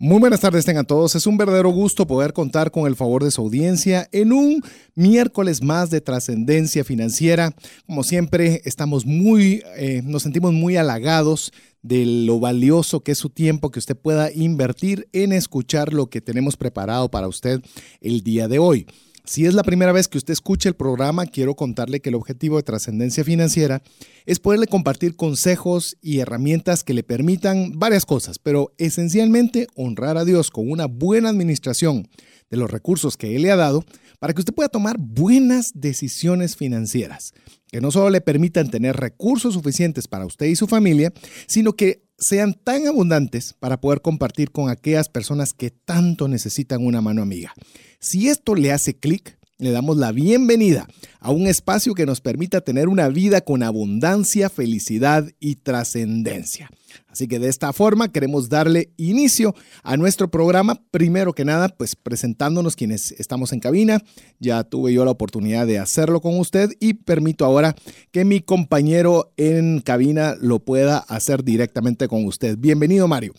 [0.00, 1.16] Muy buenas tardes tengan todos.
[1.16, 4.62] Es un verdadero gusto poder contar con el favor de su audiencia en un
[4.94, 7.52] miércoles más de trascendencia financiera.
[7.84, 13.30] Como siempre, estamos muy, eh, nos sentimos muy halagados de lo valioso que es su
[13.30, 17.60] tiempo que usted pueda invertir en escuchar lo que tenemos preparado para usted
[18.00, 18.86] el día de hoy.
[19.28, 22.56] Si es la primera vez que usted escucha el programa, quiero contarle que el objetivo
[22.56, 23.82] de trascendencia financiera
[24.24, 30.24] es poderle compartir consejos y herramientas que le permitan varias cosas, pero esencialmente honrar a
[30.24, 32.08] Dios con una buena administración
[32.48, 33.84] de los recursos que Él le ha dado
[34.18, 37.34] para que usted pueda tomar buenas decisiones financieras,
[37.70, 41.12] que no solo le permitan tener recursos suficientes para usted y su familia,
[41.46, 47.02] sino que sean tan abundantes para poder compartir con aquellas personas que tanto necesitan una
[47.02, 47.52] mano amiga.
[48.00, 50.86] Si esto le hace clic, le damos la bienvenida
[51.18, 56.70] a un espacio que nos permita tener una vida con abundancia, felicidad y trascendencia.
[57.08, 60.80] Así que de esta forma queremos darle inicio a nuestro programa.
[60.92, 64.00] Primero que nada, pues presentándonos quienes estamos en cabina.
[64.38, 67.74] Ya tuve yo la oportunidad de hacerlo con usted y permito ahora
[68.12, 72.56] que mi compañero en cabina lo pueda hacer directamente con usted.
[72.58, 73.34] Bienvenido, Mario.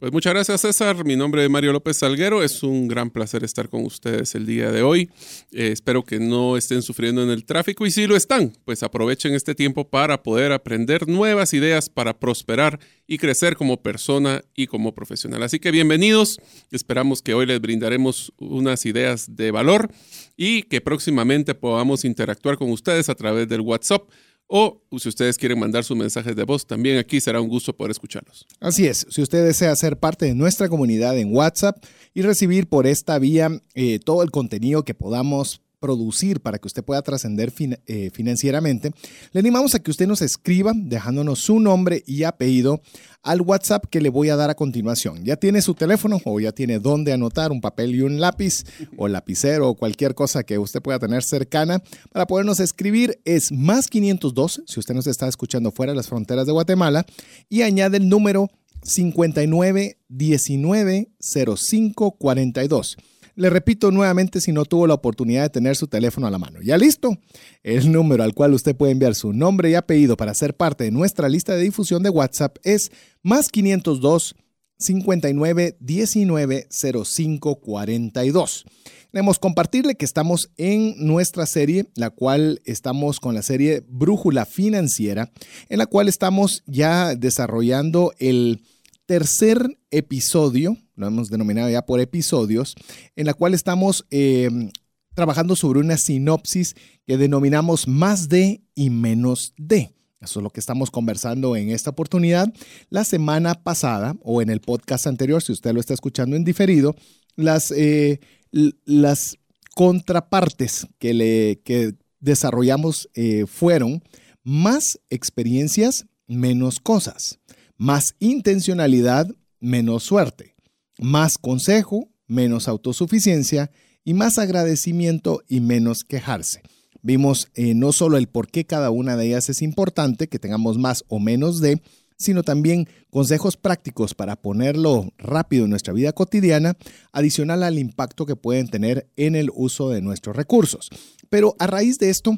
[0.00, 3.68] Pues muchas gracias César, mi nombre es Mario López Salguero, es un gran placer estar
[3.68, 5.10] con ustedes el día de hoy.
[5.52, 9.34] Eh, espero que no estén sufriendo en el tráfico y si lo están, pues aprovechen
[9.34, 14.94] este tiempo para poder aprender nuevas ideas para prosperar y crecer como persona y como
[14.94, 15.42] profesional.
[15.42, 19.90] Así que bienvenidos, esperamos que hoy les brindaremos unas ideas de valor
[20.34, 24.08] y que próximamente podamos interactuar con ustedes a través del WhatsApp
[24.50, 27.92] o si ustedes quieren mandar sus mensajes de voz, también aquí será un gusto poder
[27.92, 28.46] escucharlos.
[28.58, 31.82] Así es, si usted desea ser parte de nuestra comunidad en WhatsApp
[32.14, 36.84] y recibir por esta vía eh, todo el contenido que podamos producir para que usted
[36.84, 38.92] pueda trascender eh, financieramente,
[39.32, 42.82] le animamos a que usted nos escriba dejándonos su nombre y apellido
[43.22, 45.24] al WhatsApp que le voy a dar a continuación.
[45.24, 48.64] Ya tiene su teléfono o ya tiene dónde anotar un papel y un lápiz
[48.96, 51.82] o lapicero o cualquier cosa que usted pueda tener cercana
[52.12, 53.20] para podernos escribir.
[53.24, 57.04] Es más 512 si usted nos está escuchando fuera de las fronteras de Guatemala
[57.48, 58.48] y añade el número
[58.82, 62.96] 59 19 05 42.
[63.34, 66.60] Le repito nuevamente si no tuvo la oportunidad de tener su teléfono a la mano.
[66.62, 67.18] ¿Ya listo?
[67.62, 70.90] El número al cual usted puede enviar su nombre y apellido para ser parte de
[70.90, 72.90] nuestra lista de difusión de WhatsApp es
[73.22, 74.34] más 502
[74.80, 78.64] 59 19 05 42.
[79.12, 85.32] Queremos compartirle que estamos en nuestra serie, la cual estamos con la serie Brújula Financiera,
[85.68, 88.62] en la cual estamos ya desarrollando el
[89.10, 92.76] tercer episodio, lo hemos denominado ya por episodios,
[93.16, 94.70] en la cual estamos em,
[95.14, 99.92] trabajando sobre una sinopsis que denominamos más de y menos de.
[100.20, 102.54] Eso es lo que estamos conversando en esta oportunidad.
[102.88, 106.94] La semana pasada o en el podcast anterior, si usted lo está escuchando en diferido,
[107.34, 108.20] las, eh,
[108.52, 109.38] las
[109.74, 114.04] contrapartes que, le, que desarrollamos eh, fueron
[114.44, 117.39] más experiencias, menos cosas
[117.80, 119.26] más intencionalidad,
[119.58, 120.54] menos suerte,
[120.98, 123.70] más consejo, menos autosuficiencia
[124.04, 126.60] y más agradecimiento y menos quejarse.
[127.00, 130.76] Vimos eh, no solo el por qué cada una de ellas es importante, que tengamos
[130.76, 131.80] más o menos de,
[132.18, 136.76] sino también consejos prácticos para ponerlo rápido en nuestra vida cotidiana,
[137.12, 140.90] adicional al impacto que pueden tener en el uso de nuestros recursos.
[141.30, 142.36] Pero a raíz de esto,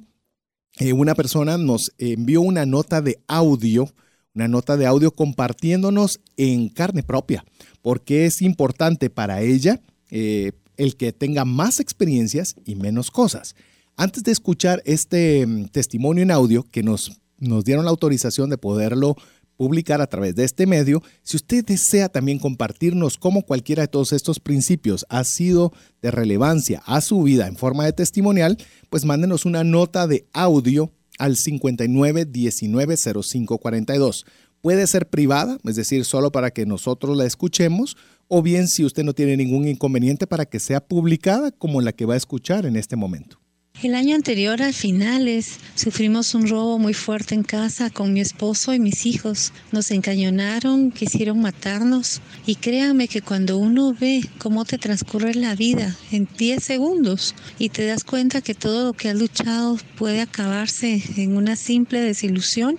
[0.78, 3.92] eh, una persona nos envió una nota de audio
[4.34, 7.44] una nota de audio compartiéndonos en carne propia,
[7.82, 13.55] porque es importante para ella eh, el que tenga más experiencias y menos cosas.
[13.96, 18.58] Antes de escuchar este mm, testimonio en audio que nos, nos dieron la autorización de
[18.58, 19.17] poderlo
[19.56, 21.02] publicar a través de este medio.
[21.23, 26.82] Si usted desea también compartirnos cómo cualquiera de todos estos principios ha sido de relevancia
[26.84, 28.58] a su vida en forma de testimonial,
[28.90, 30.90] pues mándenos una nota de audio
[31.22, 34.26] al 59 19 05 42.
[34.60, 37.96] Puede ser privada, es decir, solo para que nosotros la escuchemos,
[38.26, 42.06] o bien si usted no tiene ningún inconveniente para que sea publicada como la que
[42.06, 43.42] va a escuchar en este momento.
[43.82, 48.73] El año anterior, a finales, sufrimos un robo muy fuerte en casa con mi esposo
[48.73, 49.52] y mis hijos.
[49.73, 52.20] Nos encañonaron, quisieron matarnos.
[52.46, 57.70] Y créanme que cuando uno ve cómo te transcurre la vida en 10 segundos y
[57.70, 62.79] te das cuenta que todo lo que has luchado puede acabarse en una simple desilusión,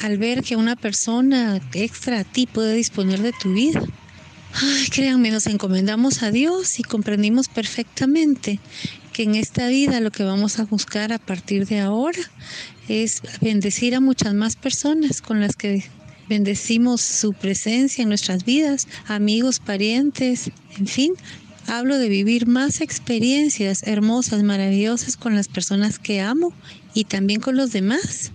[0.00, 3.82] al ver que una persona extra a ti puede disponer de tu vida.
[4.54, 8.58] Ay, créanme, nos encomendamos a Dios y comprendimos perfectamente
[9.22, 12.18] en esta vida lo que vamos a buscar a partir de ahora
[12.88, 15.84] es bendecir a muchas más personas con las que
[16.28, 21.12] bendecimos su presencia en nuestras vidas, amigos, parientes, en fin.
[21.66, 26.52] Hablo de vivir más experiencias hermosas, maravillosas con las personas que amo
[26.94, 28.32] y también con los demás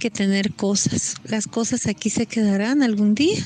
[0.00, 1.14] que tener cosas.
[1.24, 3.40] Las cosas aquí se quedarán algún día.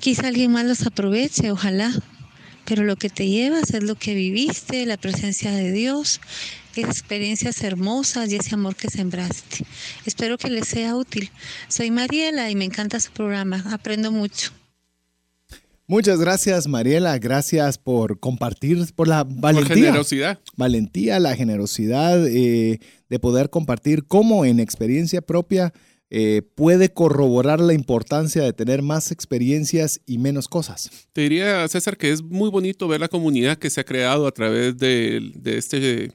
[0.00, 1.92] Quizá alguien más las aproveche, ojalá,
[2.66, 6.20] pero lo que te llevas es lo que viviste, la presencia de Dios,
[6.76, 9.64] experiencias hermosas y ese amor que sembraste.
[10.04, 11.30] Espero que les sea útil.
[11.68, 14.50] Soy Mariela y me encanta su programa, aprendo mucho.
[15.88, 17.16] Muchas gracias, Mariela.
[17.18, 19.68] Gracias por compartir, por la valentía.
[19.68, 20.38] Por generosidad.
[20.56, 25.72] Valentía, la generosidad eh, de poder compartir cómo en experiencia propia
[26.08, 31.08] eh, puede corroborar la importancia de tener más experiencias y menos cosas.
[31.12, 34.32] Te diría, César, que es muy bonito ver la comunidad que se ha creado a
[34.32, 36.12] través de, este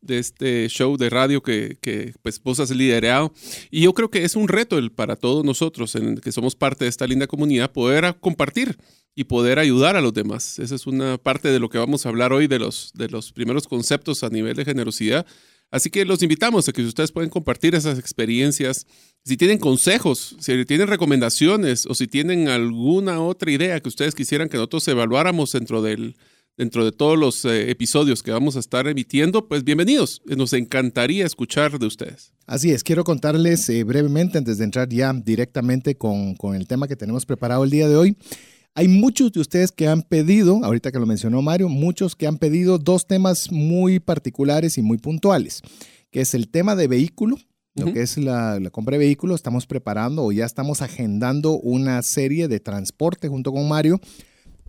[0.00, 3.32] de este show de radio que, que, pues vos has liderado.
[3.70, 6.84] Y yo creo que es un reto el, para todos nosotros, en que somos parte
[6.84, 8.78] de esta linda comunidad, poder compartir
[9.14, 10.58] y poder ayudar a los demás.
[10.58, 13.32] Esa es una parte de lo que vamos a hablar hoy, de los, de los
[13.32, 15.26] primeros conceptos a nivel de generosidad.
[15.70, 18.86] Así que los invitamos a que ustedes pueden compartir esas experiencias
[19.24, 24.48] si tienen consejos, si tienen recomendaciones o si tienen alguna otra idea que ustedes quisieran
[24.48, 26.16] que nosotros evaluáramos dentro del
[26.56, 30.20] dentro de todos los eh, episodios que vamos a estar emitiendo, pues bienvenidos.
[30.26, 32.32] Nos encantaría escuchar de ustedes.
[32.46, 36.88] Así es, quiero contarles eh, brevemente antes de entrar ya directamente con, con el tema
[36.88, 38.16] que tenemos preparado el día de hoy.
[38.74, 42.38] Hay muchos de ustedes que han pedido, ahorita que lo mencionó Mario, muchos que han
[42.38, 45.62] pedido dos temas muy particulares y muy puntuales,
[46.10, 47.38] que es el tema de vehículo
[47.78, 52.48] lo que es la, compra de vehículos, estamos preparando o ya estamos agendando una serie
[52.48, 54.00] de transporte junto con Mario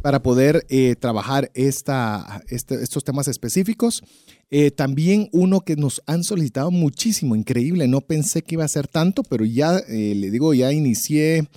[0.02, 4.02] para poder eh, trabajar esta, este, estos temas específicos.
[4.50, 8.88] Eh, también uno que nos han solicitado muchísimo, increíble, no pensé que iba a ser
[8.88, 11.50] tanto, pero ya, eh, le digo, ya inicié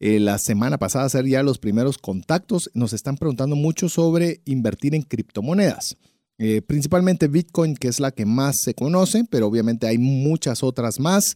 [0.00, 2.70] la semana pasada hacer ya los primeros contactos.
[2.74, 5.96] Nos están preguntando mucho sobre invertir en criptomonedas.
[6.38, 11.00] Eh, principalmente Bitcoin, que es la que más se conoce, pero obviamente hay muchas otras
[11.00, 11.34] más.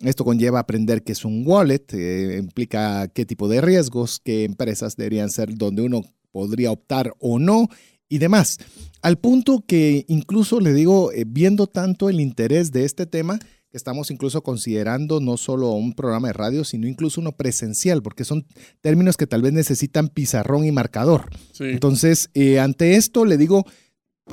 [0.00, 4.96] Esto conlleva aprender qué es un wallet, eh, implica qué tipo de riesgos, qué empresas
[4.96, 7.68] deberían ser donde uno podría optar o no
[8.10, 8.58] y demás.
[9.00, 13.38] Al punto que incluso le digo, eh, viendo tanto el interés de este tema,
[13.72, 18.24] que estamos incluso considerando no solo un programa de radio, sino incluso uno presencial, porque
[18.24, 18.46] son
[18.82, 21.30] términos que tal vez necesitan pizarrón y marcador.
[21.58, 22.28] Entonces,
[22.60, 23.64] ante esto le digo,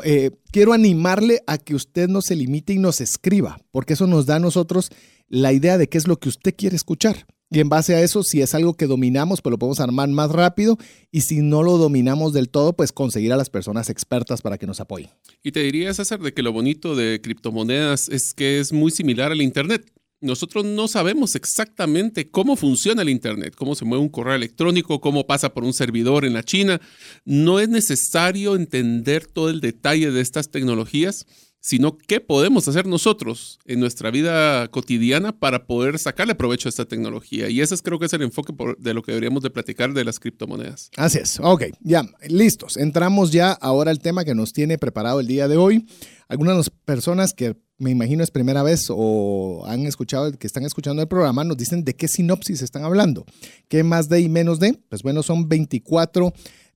[0.03, 4.25] eh, quiero animarle a que usted no se limite y nos escriba, porque eso nos
[4.25, 4.91] da a nosotros
[5.29, 7.25] la idea de qué es lo que usted quiere escuchar.
[7.51, 10.31] Y en base a eso, si es algo que dominamos, pues lo podemos armar más
[10.31, 10.77] rápido.
[11.11, 14.67] Y si no lo dominamos del todo, pues conseguir a las personas expertas para que
[14.67, 15.09] nos apoyen.
[15.43, 19.31] Y te diría, César, de que lo bonito de criptomonedas es que es muy similar
[19.31, 19.91] al Internet
[20.21, 25.25] nosotros no sabemos exactamente cómo funciona el Internet, cómo se mueve un correo electrónico, cómo
[25.25, 26.81] pasa por un servidor en la China.
[27.23, 31.25] No es necesario entender todo el detalle de estas tecnologías,
[31.59, 36.85] sino qué podemos hacer nosotros en nuestra vida cotidiana para poder sacarle provecho a esta
[36.85, 37.49] tecnología.
[37.49, 40.05] Y ese es, creo que es el enfoque de lo que deberíamos de platicar de
[40.05, 40.89] las criptomonedas.
[40.97, 42.77] Así es, ok, ya, listos.
[42.77, 45.85] Entramos ya ahora al tema que nos tiene preparado el día de hoy.
[46.27, 51.07] Algunas personas que me imagino es primera vez o han escuchado, que están escuchando el
[51.07, 53.25] programa, nos dicen de qué sinopsis están hablando.
[53.67, 54.73] ¿Qué más de y menos de?
[54.89, 56.33] Pues bueno, son 24,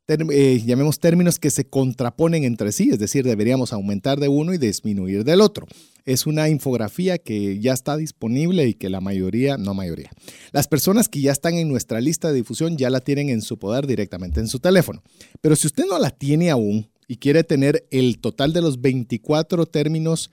[0.08, 4.58] eh, llamemos términos que se contraponen entre sí, es decir, deberíamos aumentar de uno y
[4.58, 5.66] disminuir del otro.
[6.06, 10.12] Es una infografía que ya está disponible y que la mayoría, no mayoría,
[10.52, 13.58] las personas que ya están en nuestra lista de difusión ya la tienen en su
[13.58, 15.02] poder directamente en su teléfono.
[15.40, 19.66] Pero si usted no la tiene aún y quiere tener el total de los 24
[19.68, 20.30] términos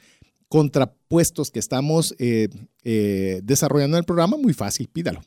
[0.49, 2.49] contrapuestos que estamos eh,
[2.83, 5.21] eh, desarrollando en el programa, muy fácil, pídalo.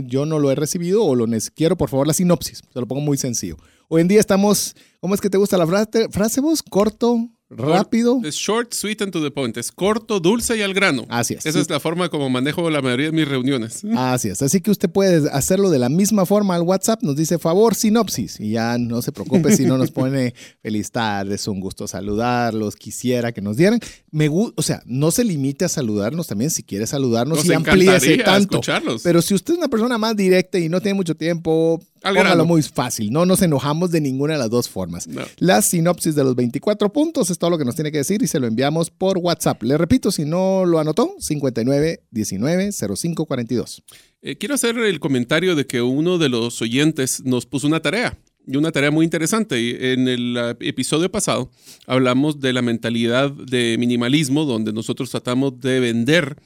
[0.00, 2.62] Yo no lo he recibido o lo quiero, por favor, la sinopsis.
[2.72, 3.56] Se lo pongo muy sencillo.
[3.88, 6.62] Hoy en día estamos, ¿cómo es que te gusta la frase, frase vos?
[6.62, 8.20] Corto, rápido.
[8.24, 9.56] Es short, sweet and to the point.
[9.56, 11.06] Es corto, dulce y al grano.
[11.08, 11.46] Así es.
[11.46, 13.82] Esa es la forma como manejo la mayoría de mis reuniones.
[13.96, 14.42] Así es.
[14.42, 17.02] Así que usted puede hacerlo de la misma forma al WhatsApp.
[17.02, 18.38] Nos dice favor, sinopsis.
[18.40, 21.36] Y ya no se preocupe si no nos pone feliz tarde.
[21.36, 22.76] Es un gusto saludarlos.
[22.76, 23.80] Quisiera que nos dieran.
[24.10, 28.18] Me o sea, no se limite a saludarnos también si quiere saludarnos Nos y amplíese
[28.18, 28.56] tanto.
[28.56, 29.02] escucharlos.
[29.02, 32.44] Pero si usted es una persona más directa y no tiene mucho tiempo, Al póngalo
[32.44, 33.10] muy fácil.
[33.10, 35.06] No nos enojamos de ninguna de las dos formas.
[35.06, 35.22] No.
[35.38, 38.40] La sinopsis de los 24 puntos todo lo que nos tiene que decir y se
[38.40, 39.62] lo enviamos por WhatsApp.
[39.62, 43.82] Le repito, si no lo anotó, 59 19 05 42.
[44.22, 48.18] Eh, quiero hacer el comentario de que uno de los oyentes nos puso una tarea.
[48.46, 49.92] Y una tarea muy interesante.
[49.92, 51.50] En el episodio pasado
[51.86, 56.36] hablamos de la mentalidad de minimalismo, donde nosotros tratamos de vender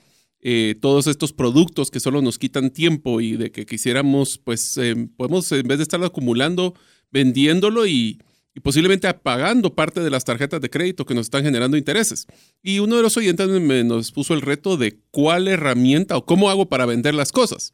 [0.40, 5.08] eh, todos estos productos que solo nos quitan tiempo y de que quisiéramos, pues, eh,
[5.16, 6.74] podemos, en vez de estarlo acumulando,
[7.12, 8.18] vendiéndolo y,
[8.54, 12.26] y posiblemente apagando parte de las tarjetas de crédito que nos están generando intereses.
[12.62, 16.50] Y uno de los oyentes me, nos puso el reto de cuál herramienta o cómo
[16.50, 17.72] hago para vender las cosas.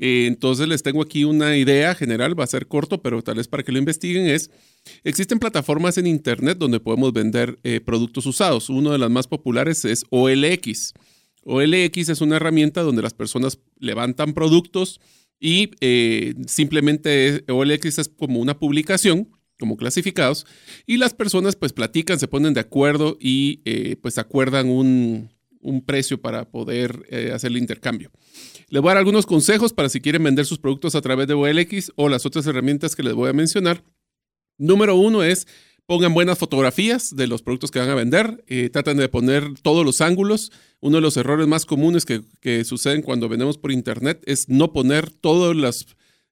[0.00, 3.48] Eh, entonces les tengo aquí una idea general, va a ser corto, pero tal vez
[3.48, 4.50] para que lo investiguen es,
[5.02, 8.70] existen plataformas en Internet donde podemos vender eh, productos usados.
[8.70, 10.94] Una de las más populares es OLX.
[11.44, 15.00] OLX es una herramienta donde las personas levantan productos
[15.40, 19.28] y eh, simplemente OLX es como una publicación,
[19.58, 20.46] como clasificados,
[20.86, 25.84] y las personas pues platican, se ponen de acuerdo y eh, pues acuerdan un, un
[25.84, 28.10] precio para poder eh, hacer el intercambio.
[28.68, 31.34] Les voy a dar algunos consejos para si quieren vender sus productos a través de
[31.34, 33.82] OLX o las otras herramientas que les voy a mencionar.
[34.58, 35.46] Número uno es
[35.86, 39.86] pongan buenas fotografías de los productos que van a vender, eh, traten de poner todos
[39.86, 40.52] los ángulos.
[40.80, 44.72] Uno de los errores más comunes que, que suceden cuando vendemos por internet es no
[44.74, 45.86] poner todos los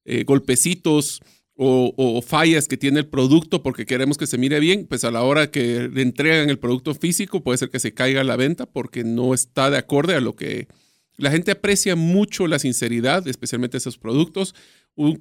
[0.05, 1.21] eh, golpecitos
[1.59, 5.23] o, fallas que tiene el producto porque queremos que se mire bien, pues a la
[5.23, 9.05] hora que le entregan el producto físico puede ser que se caiga la venta porque
[9.05, 10.69] no está de acorde a lo que
[11.17, 14.55] la gente aprecia mucho la sinceridad, especialmente esos productos.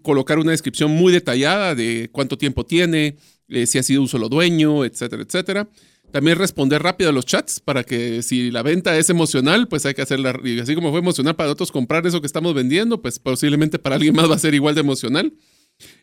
[0.02, 3.16] Colocar una descripción muy detallada de cuánto tiempo tiene,
[3.48, 5.70] eh, si ha sido un solo dueño, etcétera, etcétera.
[6.12, 9.94] También responder rápido a los chats para que si la venta es emocional, pues hay
[9.94, 10.38] que hacerla.
[10.62, 14.16] Así como fue emocional para nosotros comprar eso que estamos vendiendo, pues posiblemente para alguien
[14.16, 15.34] más va a ser igual de emocional.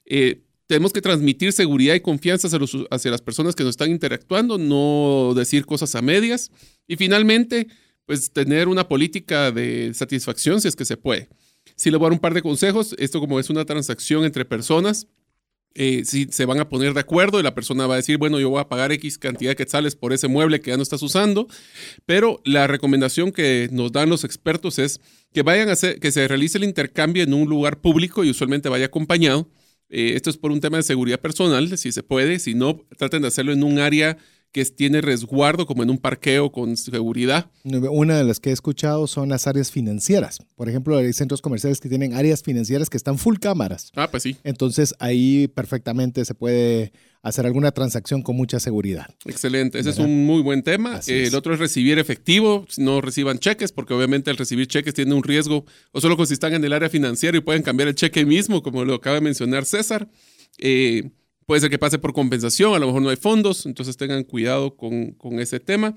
[0.04, 3.90] Eh, tenemos que transmitir seguridad y confianza hacia, los- hacia las personas que nos están
[3.90, 6.50] interactuando, no decir cosas a medias.
[6.86, 7.66] Y finalmente,
[8.06, 11.28] pues tener una política de satisfacción si es que se puede.
[11.76, 14.44] Si le voy a dar un par de consejos, esto como es una transacción entre
[14.44, 15.06] personas,
[15.74, 18.38] eh, si se van a poner de acuerdo y la persona va a decir, bueno,
[18.40, 21.02] yo voy a pagar X cantidad de quetzales por ese mueble que ya no estás
[21.02, 21.48] usando,
[22.04, 25.00] pero la recomendación que nos dan los expertos es
[25.32, 28.68] que vayan a hacer, que se realice el intercambio en un lugar público y usualmente
[28.68, 29.48] vaya acompañado.
[29.92, 33.20] Eh, esto es por un tema de seguridad personal, si se puede, si no, traten
[33.20, 34.16] de hacerlo en un área
[34.50, 37.50] que tiene resguardo, como en un parqueo con seguridad.
[37.64, 40.40] Una de las que he escuchado son las áreas financieras.
[40.56, 43.90] Por ejemplo, hay centros comerciales que tienen áreas financieras que están full cámaras.
[43.94, 49.06] Ah, pues sí, Entonces ahí perfectamente se puede hacer alguna transacción con mucha seguridad.
[49.24, 49.78] excelente.
[49.78, 50.04] Ese ¿Verdad?
[50.04, 51.00] es un muy buen tema.
[51.06, 55.14] Eh, el otro es recibir efectivo, no reciban cheques, porque obviamente el recibir cheques tiene
[55.14, 57.94] un riesgo, o solo con si están en el área financiera y pueden cambiar el
[57.94, 60.08] cheque mismo, como lo acaba de mencionar César.
[60.58, 61.10] Eh,
[61.46, 64.76] puede ser que pase por compensación, a lo mejor no hay fondos, entonces tengan cuidado
[64.76, 65.94] con, con ese tema.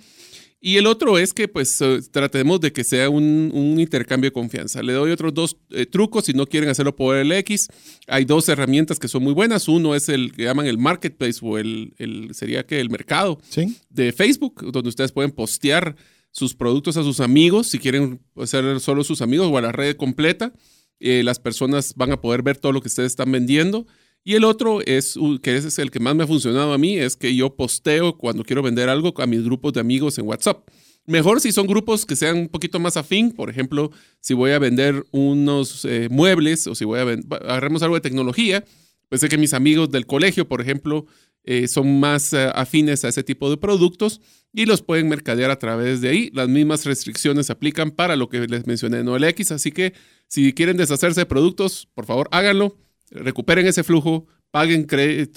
[0.68, 4.34] Y el otro es que pues eh, tratemos de que sea un, un intercambio de
[4.34, 4.82] confianza.
[4.82, 7.68] Le doy otros dos eh, trucos si no quieren hacerlo por el X.
[8.08, 9.68] Hay dos herramientas que son muy buenas.
[9.68, 13.78] Uno es el que llaman el marketplace o el, el sería que el mercado ¿Sí?
[13.92, 15.98] de Facebook, donde ustedes pueden postear
[16.32, 19.96] sus productos a sus amigos, si quieren hacer solo sus amigos o a la red
[19.96, 20.52] completa.
[21.00, 23.86] Eh, las personas van a poder ver todo lo que ustedes están vendiendo.
[24.28, 26.98] Y el otro es, que ese es el que más me ha funcionado a mí,
[26.98, 30.68] es que yo posteo cuando quiero vender algo a mis grupos de amigos en WhatsApp.
[31.06, 33.92] Mejor si son grupos que sean un poquito más afín, por ejemplo,
[34.22, 38.02] si voy a vender unos eh, muebles o si voy a vender, agarremos algo de
[38.02, 38.66] tecnología,
[39.10, 41.06] pues sé que mis amigos del colegio, por ejemplo,
[41.44, 45.60] eh, son más eh, afines a ese tipo de productos y los pueden mercadear a
[45.60, 46.32] través de ahí.
[46.34, 49.94] Las mismas restricciones se aplican para lo que les mencioné en OLX, así que
[50.28, 52.76] si quieren deshacerse de productos, por favor háganlo,
[53.12, 54.86] recuperen ese flujo, paguen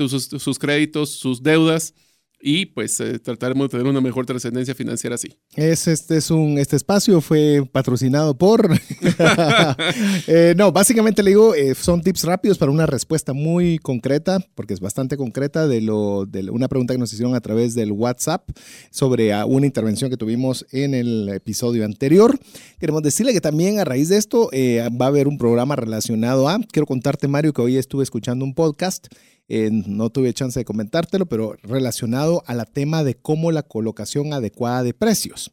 [0.09, 1.95] sus, sus créditos, sus deudas
[2.41, 5.37] y pues eh, trataremos de tener una mejor trascendencia financiera así.
[5.57, 8.69] Es, este, es un, este espacio fue patrocinado por...
[10.27, 14.75] Eh, no, básicamente le digo, eh, son tips rápidos para una respuesta muy concreta, porque
[14.75, 18.49] es bastante concreta, de, lo, de una pregunta que nos hicieron a través del WhatsApp
[18.91, 22.39] sobre una intervención que tuvimos en el episodio anterior.
[22.79, 26.59] Queremos decirle que también a raíz de esto va a haber un programa relacionado a,
[26.71, 29.09] quiero contarte Mario que hoy estuve escuchando un podcast
[29.49, 34.33] eh, no tuve chance de comentártelo, pero relacionado a la tema de cómo la colocación
[34.33, 35.51] adecuada de precios.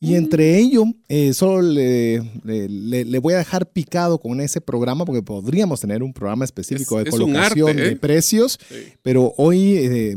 [0.00, 5.06] Y entre ello, eh, solo le, le- le voy a dejar picado con ese programa
[5.06, 7.96] porque podríamos tener un programa específico Es- de es un colocación de ¿eh?
[7.96, 8.74] precios, Sí.
[9.00, 10.16] pero hoy eh,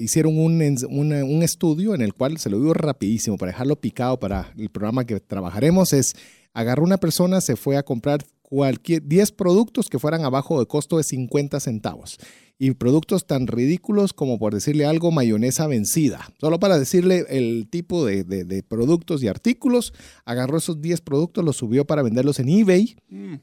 [0.00, 4.18] hicieron un, una- un estudio en el cual se lo digo rapidísimo para dejarlo picado
[4.18, 5.92] para el programa que trabajaremos.
[5.92, 6.14] Es
[6.52, 10.96] agarró una persona, se fue a comprar cualquier 10 productos que fueran abajo de costo
[10.96, 12.16] de 50 centavos.
[12.58, 16.32] Y productos tan ridículos como por decirle algo, mayonesa vencida.
[16.40, 19.92] Solo para decirle el tipo de, de- de productos y artículos,
[20.24, 22.96] agarró esos 10 productos, los subió para venderlos en eBay,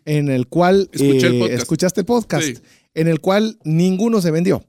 [0.06, 1.62] en el cual Escuché el eh, podcast.
[1.62, 2.54] escuchaste el podcast, Sí.
[2.96, 4.66] en el cual ninguno se vendió.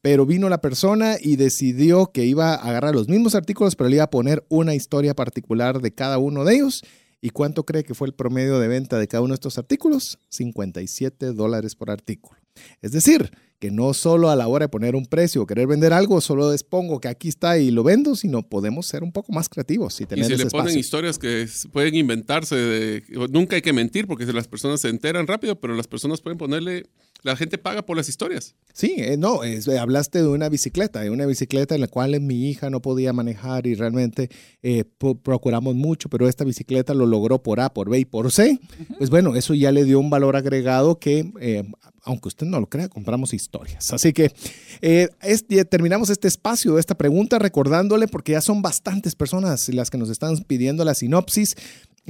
[0.00, 3.96] Pero vino la persona y decidió que iba a agarrar los mismos artículos, pero le
[3.96, 6.84] iba a poner una historia particular de cada uno de ellos.
[7.20, 10.18] ¿Y cuánto cree que fue el promedio de venta de cada uno de estos artículos?
[10.28, 12.38] 57 dólares por artículo.
[12.82, 15.92] Es decir, que no solo a la hora de poner un precio o querer vender
[15.92, 19.32] algo, solo les pongo que aquí está y lo vendo, sino podemos ser un poco
[19.32, 23.56] más creativos y Y tener si ese le ponen historias que pueden inventarse, de- nunca
[23.56, 26.86] hay que mentir porque las personas se enteran rápido, pero las personas pueden ponerle,
[27.22, 28.54] la gente paga por las historias.
[28.72, 32.14] Sí, eh, no, es- eh, hablaste de una bicicleta, de una bicicleta en la cual
[32.14, 34.30] eh, mi hija no podía manejar y realmente
[34.62, 34.84] eh,
[35.22, 38.58] procuramos mucho, pero esta bicicleta lo logró por A, por B y por C.
[38.98, 41.64] Pues bueno, eso ya le dio un valor agregado que, eh,
[42.04, 43.92] aunque usted no lo crea, compramos historias.
[43.92, 44.32] Así que
[44.80, 49.68] eh, es- ya terminamos este espacio de esta pregunta recordándole, porque ya son bastantes personas
[49.70, 51.56] las que nos están pidiendo la sinopsis.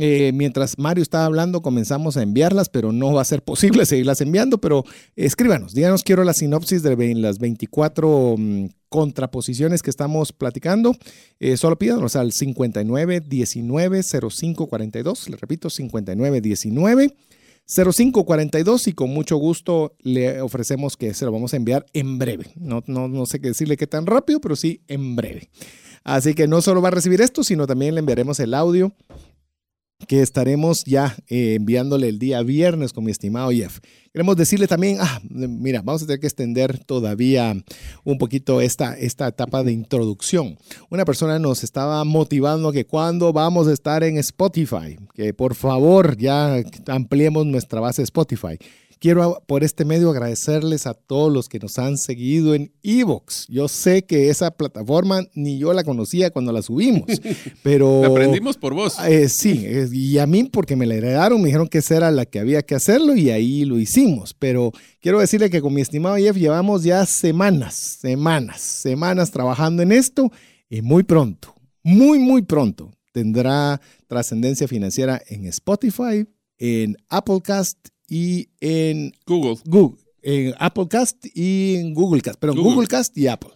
[0.00, 4.20] Eh, mientras Mario estaba hablando, comenzamos a enviarlas, pero no va a ser posible seguirlas
[4.20, 4.58] enviando.
[4.58, 4.84] Pero
[5.16, 10.96] escríbanos, díganos, quiero la sinopsis de las 24 mm, contraposiciones que estamos platicando.
[11.40, 15.30] Eh, solo pídanos al 59 19 05 42.
[15.30, 17.14] Le repito, 59 19
[17.66, 22.52] 0542 y con mucho gusto le ofrecemos que se lo vamos a enviar en breve.
[22.54, 25.50] No, no, no sé qué decirle qué tan rápido, pero sí en breve.
[26.04, 28.94] Así que no solo va a recibir esto, sino también le enviaremos el audio
[30.08, 33.78] que estaremos ya eh, enviándole el día viernes con mi estimado Jeff.
[34.10, 37.54] Queremos decirle también, ah, mira, vamos a tener que extender todavía
[38.04, 40.56] un poquito esta, esta etapa de introducción.
[40.88, 46.16] Una persona nos estaba motivando que cuando vamos a estar en Spotify, que por favor
[46.16, 48.58] ya ampliemos nuestra base Spotify.
[49.00, 53.46] Quiero por este medio agradecerles a todos los que nos han seguido en Evox.
[53.48, 57.06] Yo sé que esa plataforma ni yo la conocía cuando la subimos,
[57.62, 58.02] pero...
[58.02, 58.96] La aprendimos por vos.
[59.06, 62.10] Eh, sí, eh, y a mí porque me la heredaron, me dijeron que esa era
[62.10, 64.34] la que había que hacerlo y ahí lo hicimos.
[64.34, 69.92] Pero quiero decirle que con mi estimado Jeff llevamos ya semanas, semanas, semanas trabajando en
[69.92, 70.30] esto
[70.68, 76.26] y muy pronto, muy, muy pronto tendrá trascendencia financiera en Spotify,
[76.58, 79.56] en Applecast y en Google.
[79.66, 82.74] Google, en Applecast y en Googlecast, pero en Google.
[82.74, 83.50] Googlecast y Apple.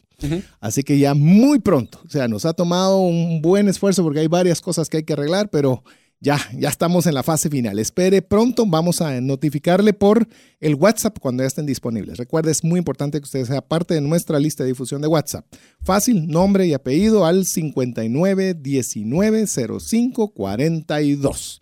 [0.60, 4.28] Así que ya muy pronto, o sea, nos ha tomado un buen esfuerzo porque hay
[4.28, 5.82] varias cosas que hay que arreglar, pero
[6.22, 7.80] ya, ya estamos en la fase final.
[7.80, 10.28] Espere pronto, vamos a notificarle por
[10.60, 12.16] el WhatsApp cuando ya estén disponibles.
[12.16, 15.44] Recuerde, es muy importante que usted sea parte de nuestra lista de difusión de WhatsApp.
[15.82, 21.60] Fácil, nombre y apellido al 59 19 05 42.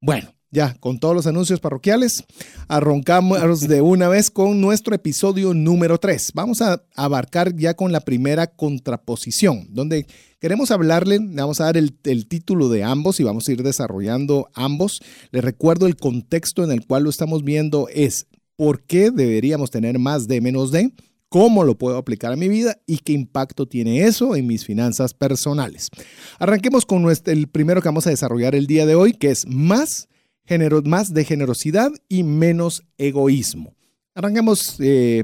[0.00, 2.24] Bueno, ya con todos los anuncios parroquiales,
[2.68, 6.32] arrancamos de una vez con nuestro episodio número 3.
[6.34, 10.06] Vamos a abarcar ya con la primera contraposición, donde
[10.40, 13.62] queremos hablarle, le vamos a dar el, el título de ambos y vamos a ir
[13.62, 15.00] desarrollando ambos.
[15.30, 19.98] Les recuerdo el contexto en el cual lo estamos viendo es por qué deberíamos tener
[19.98, 20.92] más de menos de,
[21.30, 25.14] cómo lo puedo aplicar a mi vida y qué impacto tiene eso en mis finanzas
[25.14, 25.88] personales.
[26.38, 29.46] Arranquemos con nuestro, el primero que vamos a desarrollar el día de hoy, que es
[29.46, 30.08] más,
[30.50, 33.76] genero, más de generosidad y menos egoísmo.
[34.16, 35.22] Arranquemos, eh,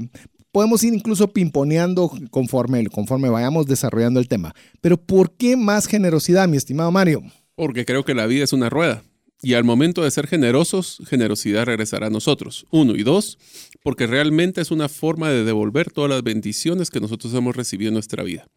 [0.53, 4.55] podemos ir incluso pimponeando conforme, conforme vayamos desarrollando el tema.
[4.79, 7.23] Pero ¿por qué más generosidad, mi estimado Mario?
[7.55, 9.03] Porque creo que la vida es una rueda.
[9.41, 12.65] Y al momento de ser generosos, generosidad regresará a nosotros.
[12.71, 13.37] Uno y dos,
[13.83, 17.95] porque realmente es una forma de devolver todas las bendiciones que nosotros hemos recibido en
[17.95, 18.47] nuestra vida.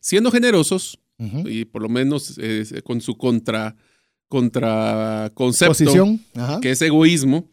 [0.00, 1.00] Siendo generosos,
[1.46, 3.74] y por lo menos eh, con su contra,
[4.30, 6.20] contra concepto, Posición.
[6.62, 7.50] Que es egoísmo,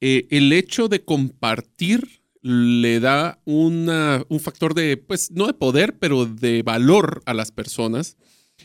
[0.00, 5.98] eh, el hecho de compartir le da una- un factor de, pues, no de poder,
[5.98, 8.16] pero de valor a las personas.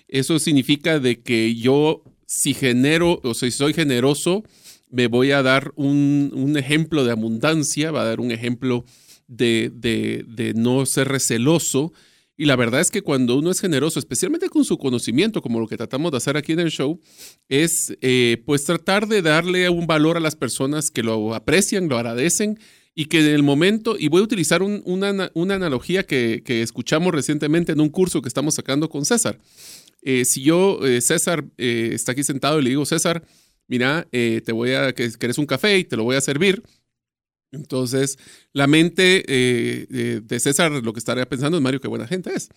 [0.08, 4.44] Eso significa de que yo, si genero, o si soy generoso,
[4.90, 8.84] me voy a dar un, un ejemplo de abundancia, va a dar un ejemplo
[9.28, 11.94] de, de- de no ser receloso.
[12.42, 15.68] Y la verdad es que cuando uno es generoso, especialmente con su conocimiento, como lo
[15.68, 17.00] que tratamos de hacer aquí en el show,
[17.50, 22.00] es eh, pues tratar de darle un valor a las personas que lo aprecian, lo
[22.00, 22.58] agradecen
[22.96, 27.80] y que en el momento, y voy a utilizar una, analogía que, escuchamos recientemente en
[27.80, 29.38] un curso que estamos sacando con César.
[30.02, 33.24] Eh, si yo, eh, César, está aquí sentado y le digo, César,
[33.68, 36.64] mira, te voy a, que querés un café y te lo voy a servir.
[37.52, 38.18] Entonces,
[38.54, 42.50] la mente de César lo que estaría pensando es, Mario, qué buena gente es.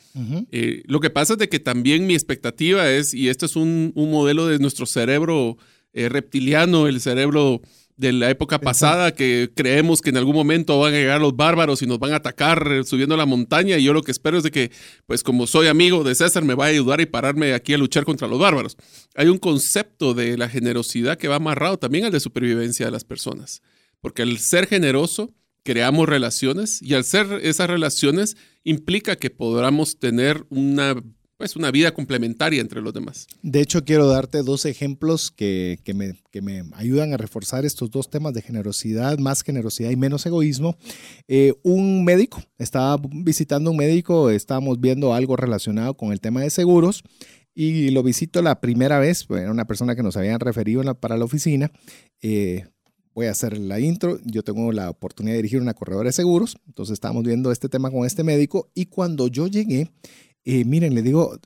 [0.87, 4.11] lo que pasa es de que también mi expectativa es, y esto es un, un
[4.11, 5.59] modelo de nuestro cerebro
[5.93, 7.61] reptiliano, el cerebro
[7.97, 11.81] de la época pasada que creemos que en algún momento van a llegar los bárbaros
[11.83, 14.43] y nos van a atacar eh, subiendo la montaña y yo lo que espero es
[14.43, 14.73] de que,
[15.07, 18.05] pues como soy amigo de César, me va a ayudar y pararme aquí a luchar
[18.05, 18.77] contra los bárbaros.
[19.15, 23.05] Hay un concepto de la generosidad que va amarrado también al de supervivencia de las
[23.05, 23.63] personas,
[24.05, 30.45] porque al ser generoso creamos relaciones y al ser esas relaciones implica que podamos tener
[30.51, 31.03] una
[31.39, 33.27] pues una vida complementaria entre los demás.
[33.41, 36.13] De hecho, quiero darte dos ejemplos que, me,
[36.43, 40.77] me, ayudan a reforzar estos dos temas de generosidad, más generosidad y menos egoísmo.
[41.27, 46.51] Eh, un médico, estaba visitando un médico, estábamos viendo algo relacionado con el tema de
[46.51, 47.03] seguros
[47.55, 51.25] y lo visito la primera vez, era una persona que nos habían referido para la
[51.25, 51.73] oficina.
[52.21, 52.67] Eh,
[53.15, 54.19] voy a hacer la intro.
[54.25, 56.57] Yo tengo la oportunidad de dirigir una corredora de seguros.
[56.67, 59.91] Entonces estábamos viendo este tema con este médico y cuando yo llegué,
[60.45, 61.39] eh, miren, le digo,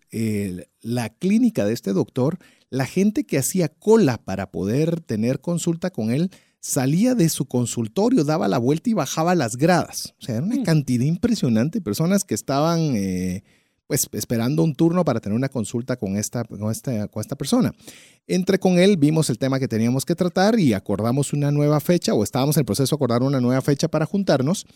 [0.81, 2.39] la clínica de este doctor,
[2.71, 8.25] la gente que hacía cola para poder tener consulta con él, salía de su consultorio,
[8.25, 10.15] daba la vuelta y bajaba las gradas.
[10.21, 10.65] O sea, era una mm.
[10.65, 13.45] cantidad impresionante de personas que estaban eh,
[13.89, 17.75] pues esperando un turno para tener una consulta con esta, con esta, con esta persona.
[18.27, 22.13] Entre con él, vimos el tema que teníamos que tratar y acordamos una nueva fecha,
[22.13, 24.67] o estábamos en el proceso de acordar una nueva fecha para juntarnos.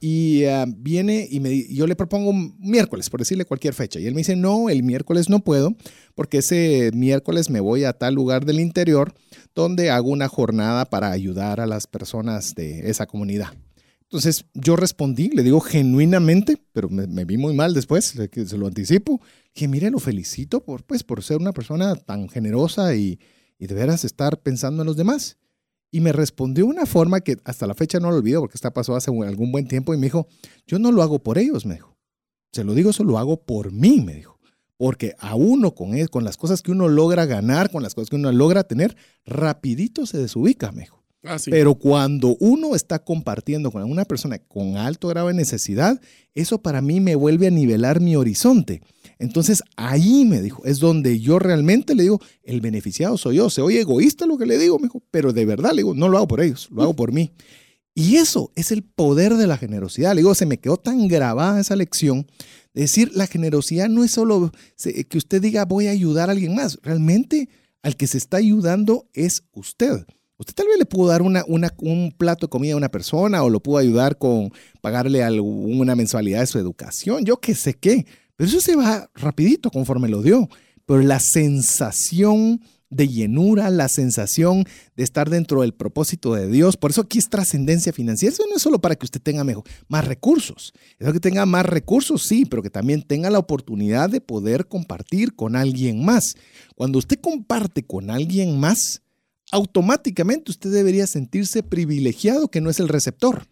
[0.00, 4.00] Y ah, viene y me, yo le propongo miércoles, por decirle cualquier fecha.
[4.00, 5.76] Y él me dice, no, el miércoles no puedo,
[6.14, 9.12] porque ese miércoles me voy a tal lugar del interior
[9.54, 13.52] donde hago una jornada para ayudar a las personas de esa comunidad.
[14.12, 19.22] Entonces yo respondí, le digo genuinamente, pero me, vi muy mal después, se lo anticipo.
[19.54, 23.18] Que mire, lo felicito por, pues, por ser una persona tan generosa y,
[23.58, 25.38] y de veras estar pensando en los demás.
[25.90, 28.94] Y me respondió una forma que hasta la fecha no lo olvido porque esta pasó
[28.94, 30.28] hace algún buen tiempo y me dijo,
[30.66, 31.96] yo no lo hago por ellos, me dijo.
[32.52, 34.38] Se lo digo, eso lo hago por mí, me dijo.
[34.76, 38.10] Porque a uno con, él, con las cosas que uno logra ganar, con las cosas
[38.10, 38.94] que uno logra tener,
[39.24, 41.01] rapidito se desubica, me dijo.
[41.24, 46.00] Ah, Pero cuando uno está compartiendo con una persona con alto grado de necesidad,
[46.34, 48.82] eso para mí me vuelve a nivelar mi horizonte.
[49.20, 53.50] Entonces ahí me dijo, es donde yo realmente le digo, el beneficiado soy yo.
[53.50, 56.08] Se oye egoísta lo que le digo, me dijo, pero de verdad le digo, no
[56.08, 57.30] lo hago por ellos, lo hago por mí.
[57.94, 60.14] Y eso es el poder de la generosidad.
[60.14, 62.26] Le digo, se me quedó tan grabada esa lección.
[62.74, 64.50] De decir, la generosidad no es solo
[65.08, 66.80] que usted diga voy a ayudar a alguien más.
[66.82, 67.48] Realmente
[67.82, 70.04] al que se está ayudando es usted.
[70.42, 73.48] Usted tal vez le pudo dar una, un plato de comida a una persona o
[73.48, 74.50] lo pudo ayudar con
[74.80, 78.06] pagarle una mensualidad de su educación, yo qué sé qué.
[78.34, 80.48] Pero eso se va rapidito conforme lo dio.
[80.84, 84.64] Pero la sensación de llenura, la sensación
[84.96, 86.76] de estar dentro del propósito de Dios.
[86.76, 88.34] Por eso aquí es trascendencia financiera.
[88.34, 90.72] Eso no es solo para que usted tenga mejor, más recursos.
[90.98, 95.36] Es que tenga más recursos, sí, pero que también tenga la oportunidad de poder compartir
[95.36, 96.34] con alguien más.
[96.74, 99.02] Cuando usted comparte con alguien más,
[99.52, 103.46] automáticamente usted debería sentirse privilegiado que no es el receptor,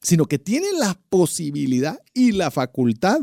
[0.00, 3.22] sino que tiene la posibilidad y la facultad,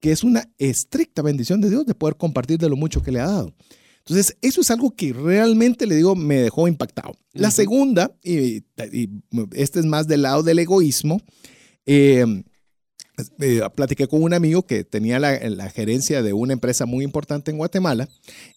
[0.00, 3.20] que es una estricta bendición de Dios, de poder compartir de lo mucho que le
[3.20, 3.54] ha dado.
[3.98, 7.14] Entonces, eso es algo que realmente, le digo, me dejó impactado.
[7.32, 8.64] La segunda, y,
[9.52, 11.20] este es más del lado del egoísmo,
[11.86, 12.24] eh,
[13.40, 17.58] eh, platiqué con un amigo que tenía la, gerencia de una empresa muy importante en
[17.58, 18.08] Guatemala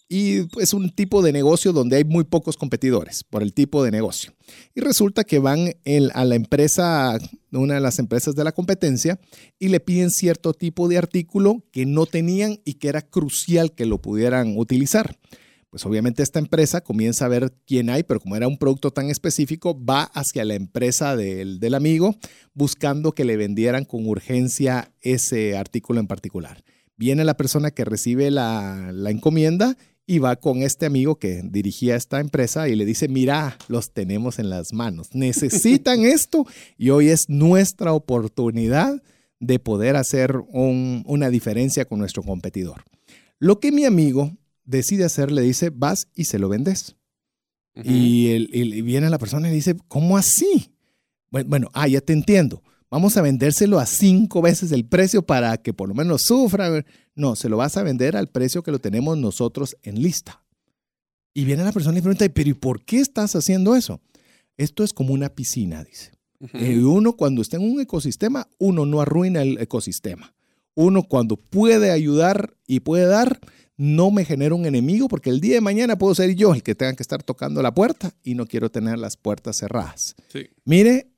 [0.07, 3.91] y es un tipo de negocio donde hay muy pocos competidores por el tipo de
[3.91, 4.33] negocio.
[4.73, 5.73] Y resulta que van
[6.13, 7.17] a la empresa,
[7.51, 9.19] una de las empresas de la competencia,
[9.59, 13.85] y le piden cierto tipo de artículo que no tenían y que era crucial que
[13.85, 15.17] lo pudieran utilizar
[15.75, 19.09] pues obviamente esta empresa comienza a ver quién hay, pero como era un producto tan
[19.09, 22.15] específico, va hacia la empresa del, amigo
[22.53, 26.63] buscando que le vendieran con urgencia ese artículo en particular.
[26.95, 29.75] Viene la persona que recibe la, la encomienda
[30.07, 34.39] y va con este amigo que dirigía esta empresa y le dice, mira, los tenemos
[34.39, 39.03] en las manos, necesitan esto y hoy es nuestra oportunidad
[39.41, 42.85] de poder hacer una diferencia con nuestro competidor.
[43.39, 44.31] Lo que mi amigo
[44.65, 46.95] decide hacer, le dice, vas y se lo vendes.
[47.75, 50.75] y, viene la persona y dice, ¿cómo así?
[51.29, 52.63] Bueno, ah, ya te entiendo.
[52.89, 56.85] Vamos a vendérselo a cinco veces el precio para que por lo menos sufra.
[57.15, 60.43] No, se lo vas a vender al precio que lo tenemos nosotros en lista.
[61.33, 63.99] Y viene la persona y pregunta, pero ¿y por qué estás haciendo eso?
[64.55, 66.11] Esto es como una piscina, dice.
[66.53, 70.33] Y uno cuando está en un ecosistema, uno no arruina el ecosistema.
[70.75, 73.39] Uno cuando puede ayudar y puede dar,
[73.77, 76.75] no me genera un enemigo porque el día de mañana puedo ser yo el que
[76.75, 80.15] tenga que estar tocando la puerta y no quiero tener las puertas cerradas.
[80.63, 81.11] Mire,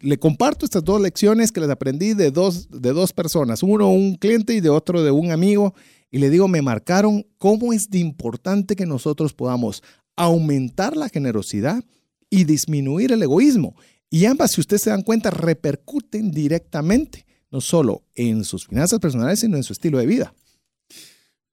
[0.00, 4.16] le comparto estas dos lecciones que les aprendí de dos, de dos personas, uno un
[4.16, 5.74] cliente y de otro de un amigo,
[6.10, 9.82] y le digo, me marcaron cómo es de importante que nosotros podamos
[10.14, 11.82] aumentar la generosidad
[12.28, 13.74] y disminuir el egoísmo.
[14.10, 19.40] Y ambas, si ustedes se dan cuenta, repercuten directamente, no solo en sus finanzas personales,
[19.40, 20.34] sino en su estilo de vida.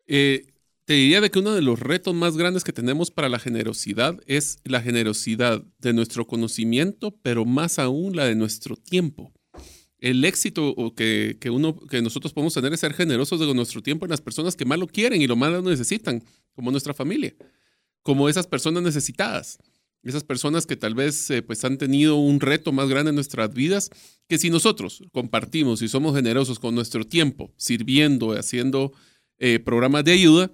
[0.08, 0.48] Eh,
[0.90, 4.20] te diría de que uno de los retos más grandes que tenemos para la generosidad
[4.26, 9.32] es la generosidad de nuestro conocimiento, pero más aún la de nuestro tiempo.
[10.00, 14.08] El éxito que, que, uno, que nosotros podemos tener es ser generosos de nuestro tiempo
[14.08, 16.24] en las personas que más lo quieren y lo más lo necesitan,
[16.54, 17.36] como nuestra familia,
[18.02, 19.60] como esas personas necesitadas,
[20.02, 23.54] esas personas que tal vez eh, pues han tenido un reto más grande en nuestras
[23.54, 23.92] vidas,
[24.28, 28.92] que si nosotros compartimos y somos generosos con nuestro tiempo, sirviendo, haciendo
[29.38, 30.50] eh, programas de ayuda,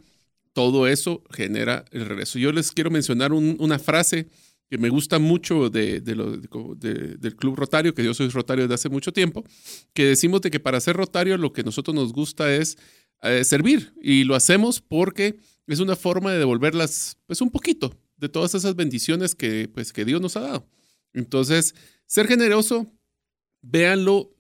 [0.56, 2.40] todo eso genera el regreso.
[2.40, 4.30] Yo les quiero mencionar una frase
[4.70, 9.12] que me gusta mucho de, del Club Rotario, que yo soy rotario desde hace mucho
[9.12, 9.44] tiempo,
[9.94, 12.78] que decimos de que para ser rotario lo que a nosotros nos gusta es
[13.22, 18.30] eh, servir y lo hacemos porque es una forma de devolverlas pues un poquito de
[18.30, 20.70] todas esas bendiciones que, pues, que Dios nos ha dado.
[21.12, 22.90] Entonces, ser generoso,
[23.62, 24.35] véanlo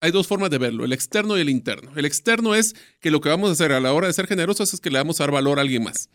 [0.00, 1.92] hay dos formas de verlo, el externo y el interno.
[1.94, 4.72] El externo es que lo que vamos a hacer a la hora de ser generosos
[4.72, 6.08] es que le vamos a dar valor a alguien más.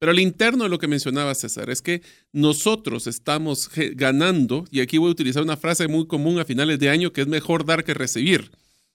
[0.00, 4.98] Pero el interno es lo que mencionaba César, es que nosotros estamos ganando, y aquí
[4.98, 7.84] voy a utilizar una frase muy común a finales de año, que es mejor dar
[7.84, 8.50] que recibir.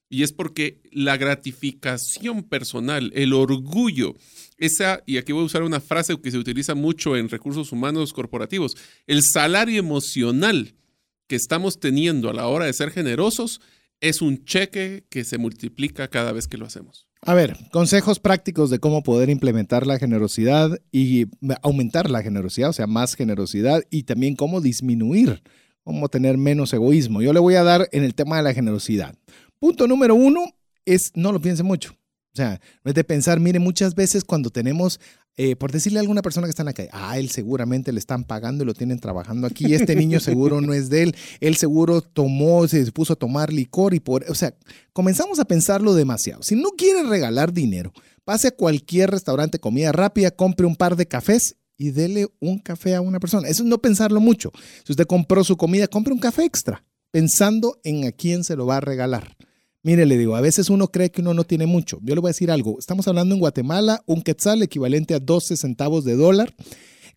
[0.10, 4.15] Y es porque la gratificación personal, el orgullo,
[4.58, 8.13] esa, y aquí voy a usar una frase que se utiliza mucho en recursos humanos
[8.13, 8.77] corporativos,
[9.08, 10.75] el salario emocional
[11.27, 13.60] que estamos teniendo a la hora de ser generosos
[14.03, 17.07] es un cheque que se multiplica cada vez que lo hacemos.
[17.21, 21.27] A ver, consejos prácticos de cómo poder implementar la generosidad y
[21.61, 25.41] aumentar la generosidad, o sea, más generosidad y también cómo disminuir,
[25.83, 27.21] cómo tener menos egoísmo.
[27.21, 29.15] Yo le voy a dar en el tema de la generosidad.
[29.57, 30.43] Punto número uno
[30.83, 31.93] es no lo piense mucho.
[31.93, 34.99] O sea, no es de pensar, mire, muchas veces cuando tenemos,
[35.36, 38.00] eh, por decirle a alguna persona que está en la calle, ah, él seguramente le
[38.00, 41.56] están pagando y lo tienen trabajando aquí, este niño seguro no es de él, él
[41.56, 44.54] seguro tomó, se puso a tomar licor y por, o sea,
[44.93, 46.43] comenzamos a pensarlo demasiado.
[46.43, 47.93] Si no quiere regalar dinero,
[48.24, 52.96] pase a cualquier restaurante, comida rápida, compre un par de cafés y dele un café
[52.96, 53.48] a una persona.
[53.48, 54.52] Eso es no pensarlo mucho.
[54.86, 58.65] Si usted compró su comida, compre un café extra, pensando en a quién se lo
[58.65, 59.36] va a regalar.
[59.84, 62.00] Mire, le digo, a veces uno cree que uno no tiene mucho.
[62.02, 62.80] Yo le voy a decir algo.
[62.80, 66.56] Estamos hablando en Guatemala, un quetzal equivalente a 12 centavos de dólar.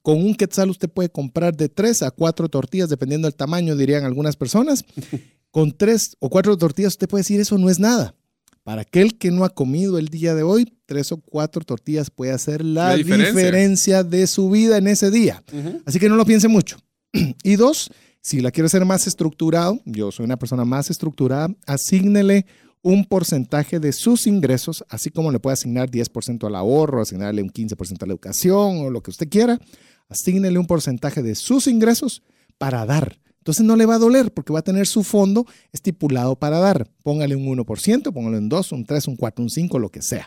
[0.02, 4.04] Con un quetzal usted puede comprar de 3 a 4 tortillas, dependiendo del tamaño, dirían
[4.04, 4.84] algunas personas.
[5.52, 8.14] Con 3 o 4 tortillas usted puede decir, eso no es nada.
[8.62, 12.32] Para aquel que no ha comido el día de hoy, 3 o 4 tortillas puede
[12.32, 14.02] hacer la, diferencia.
[14.02, 15.42] de su vida en ese día.
[15.84, 16.78] Así que no lo piense mucho.
[17.44, 17.90] y dos,
[18.26, 22.44] si la quiere hacer más estructurado, yo soy una persona más estructurada, asígnele
[22.82, 27.50] un porcentaje de sus ingresos, así como le puede asignar 10% al ahorro, asignarle un
[27.50, 29.60] 15% a la educación o lo que usted quiera,
[30.08, 32.24] asígnele un porcentaje de sus ingresos
[32.58, 33.16] para dar.
[33.46, 36.90] Entonces no le va a doler porque va a tener su fondo estipulado para dar.
[37.04, 40.26] Póngale un 1%, póngale un 2, un 3, un 4, un 5, lo que sea.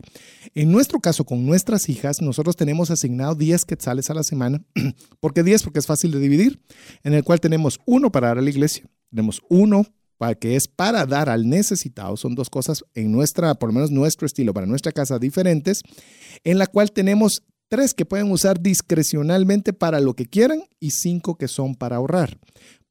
[0.56, 4.64] En nuestro caso, con nuestras hijas, nosotros tenemos asignado 10 quetzales a la semana.
[5.20, 5.64] ¿Por qué 10?
[5.64, 6.62] Porque es fácil de dividir.
[7.04, 9.86] En el cual tenemos uno para dar a la iglesia, tenemos uno
[10.18, 12.16] para que es para dar al necesitado.
[12.16, 15.84] Son dos cosas en nuestra, por lo menos nuestro estilo, para nuestra casa diferentes,
[16.46, 21.38] en la cual tenemos tres que pueden usar discrecionalmente para lo que quieran y cinco
[21.38, 22.38] que son para ahorrar.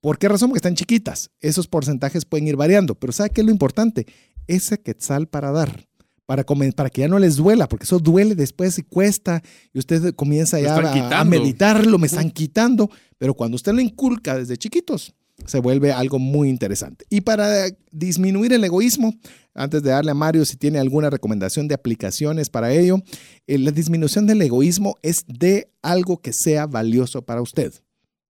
[0.01, 0.51] ¿Por qué razón?
[0.51, 1.31] Porque están chiquitas.
[1.41, 2.95] Esos porcentajes pueden ir variando.
[2.95, 4.07] Pero ¿sabe qué es lo importante?
[4.47, 5.87] Ese quetzal para dar.
[6.27, 10.15] Para, para que ya no les duela, porque eso duele después y cuesta, y usted
[10.15, 15.15] comienza ya a, meditarlo, me están quitando, pero cuando usted lo inculca desde chiquitos,
[15.47, 17.07] se vuelve algo muy interesante.
[17.09, 19.15] Y para disminuir el egoísmo,
[19.55, 22.99] antes de darle a Mario si tiene alguna recomendación de aplicaciones para ello,
[23.47, 27.73] eh, la disminución del egoísmo es de algo que sea valioso para usted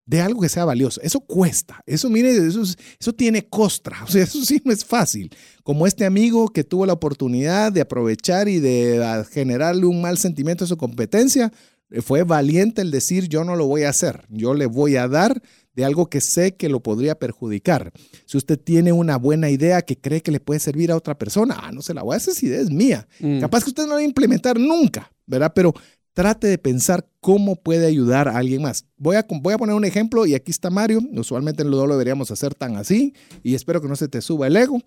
[0.09, 0.99] de algo que sea valioso.
[1.03, 1.83] Eso cuesta.
[1.85, 2.63] Eso, mire, eso,
[2.99, 4.03] eso tiene costra.
[4.09, 5.29] O sea, eso sí no es fácil.
[5.63, 10.17] Como este amigo que tuvo la oportunidad de aprovechar y de ah, generarle un mal
[10.17, 11.53] sentimiento a su competencia,
[11.91, 14.25] eh, fue valiente el decir yo no lo voy a hacer.
[14.29, 15.43] Yo le voy a dar
[15.75, 17.91] de algo que sé que lo podría perjudicar.
[18.25, 21.55] Si usted tiene una buena idea que cree que le puede servir a otra persona,
[21.61, 23.07] ah, no se la voy a hacer, esa idea es mía.
[23.19, 23.41] Mm.
[23.41, 25.51] Capaz que usted no la va a implementar nunca, ¿verdad?
[25.53, 25.75] Pero
[26.19, 28.83] trate de pensar cómo puede ayudar a alguien más.
[28.97, 30.99] Voy a, voy a poner un ejemplo y aquí está Mario.
[31.13, 34.57] Usualmente no lo deberíamos hacer tan así y espero que no se te suba el
[34.57, 34.81] ego.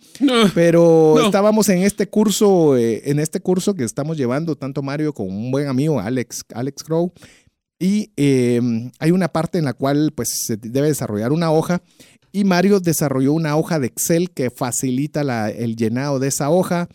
[0.54, 5.30] pero estábamos en este curso, eh, en este curso que estamos llevando tanto Mario como
[5.30, 7.10] un buen amigo, Alex, Alex Crow.
[7.78, 11.80] Y em, hay una parte en la cual pues se debe desarrollar una hoja
[12.30, 16.90] y Mario desarrolló una hoja de Excel que facilita el llenado de esa hoja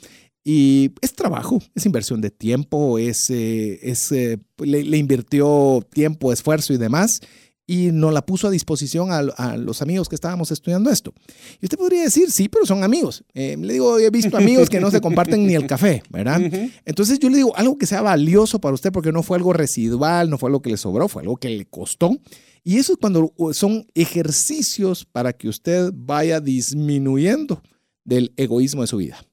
[0.50, 6.72] y es trabajo, es inversión de tiempo, es, eh, es eh, le, invirtió tiempo, esfuerzo
[6.72, 7.20] y demás,
[7.66, 11.14] y nos la puso a disposición a, los amigos que estábamos estudiando esto.
[11.60, 13.26] Y usted podría decir, sí, pero son amigos.
[13.34, 16.40] Eh, le digo, he visto amigos que no se comparten ni el café, ¿verdad?
[16.86, 20.30] Entonces yo le digo, algo que sea valioso para usted, porque no fue algo residual,
[20.30, 22.18] no fue algo que le sobró, fue algo que le costó.
[22.64, 27.62] Y eso es cuando son ejercicios para que usted vaya disminuyendo
[28.06, 29.27] del egoísmo de su vida.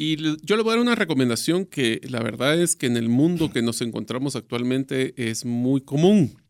[0.00, 3.08] Y yo le voy a dar una recomendación que la verdad es que en el
[3.08, 6.40] mundo que nos encontramos actualmente es muy común.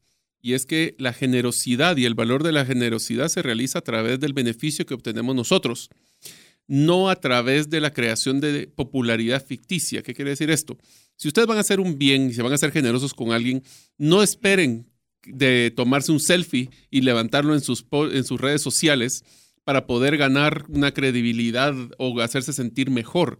[0.43, 4.21] Y es que la generosidad y el valor de la generosidad se realiza a través
[4.21, 5.89] del beneficio que obtenemos nosotros,
[6.67, 10.03] no a través de la creación de popularidad ficticia.
[10.03, 10.77] ¿Qué quiere decir esto?
[11.17, 13.63] Si ustedes van a hacer un bien y se van a ser generosos con alguien,
[13.97, 14.91] no esperen
[15.25, 19.25] de tomarse un selfie y levantarlo en sus, en sus redes sociales
[19.69, 23.39] para poder ganar una credibilidad o hacerse sentir mejor.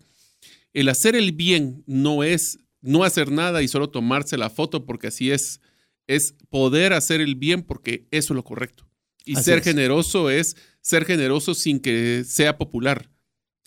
[0.75, 5.07] El hacer el bien no es no hacer nada y solo tomarse la foto porque
[5.07, 5.63] así es.
[6.07, 8.87] Es poder hacer el bien porque eso es lo correcto.
[9.25, 13.09] Y ser generoso es ser generoso sin que sea popular.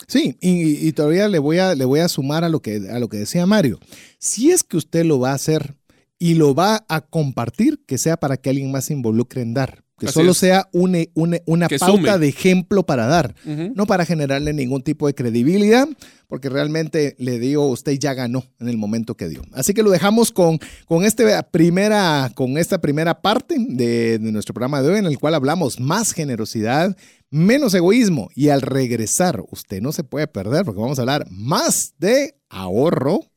[0.08, 3.10] Sí, y, todavía le voy, a, le voy a sumar a lo, que, a lo
[3.10, 3.80] que decía Mario.
[4.20, 5.78] Si es que usted lo va a hacer
[6.20, 9.84] y lo va a compartir, que sea para que alguien más se involucre en dar
[10.02, 11.00] que solo sea una,
[11.46, 15.88] una, pauta de ejemplo para dar, no para generarle ningún tipo de credibilidad,
[16.28, 19.44] porque realmente le digo, usted ya ganó en el momento que dio.
[19.54, 24.56] Así que lo dejamos con, con, este primera, con esta primera parte de, de nuestro
[24.56, 26.98] programa de hoy, en el cual hablamos más generosidad,
[27.30, 31.94] menos egoísmo, y al regresar, usted no se puede perder, porque vamos a hablar más
[32.00, 33.31] de ahorro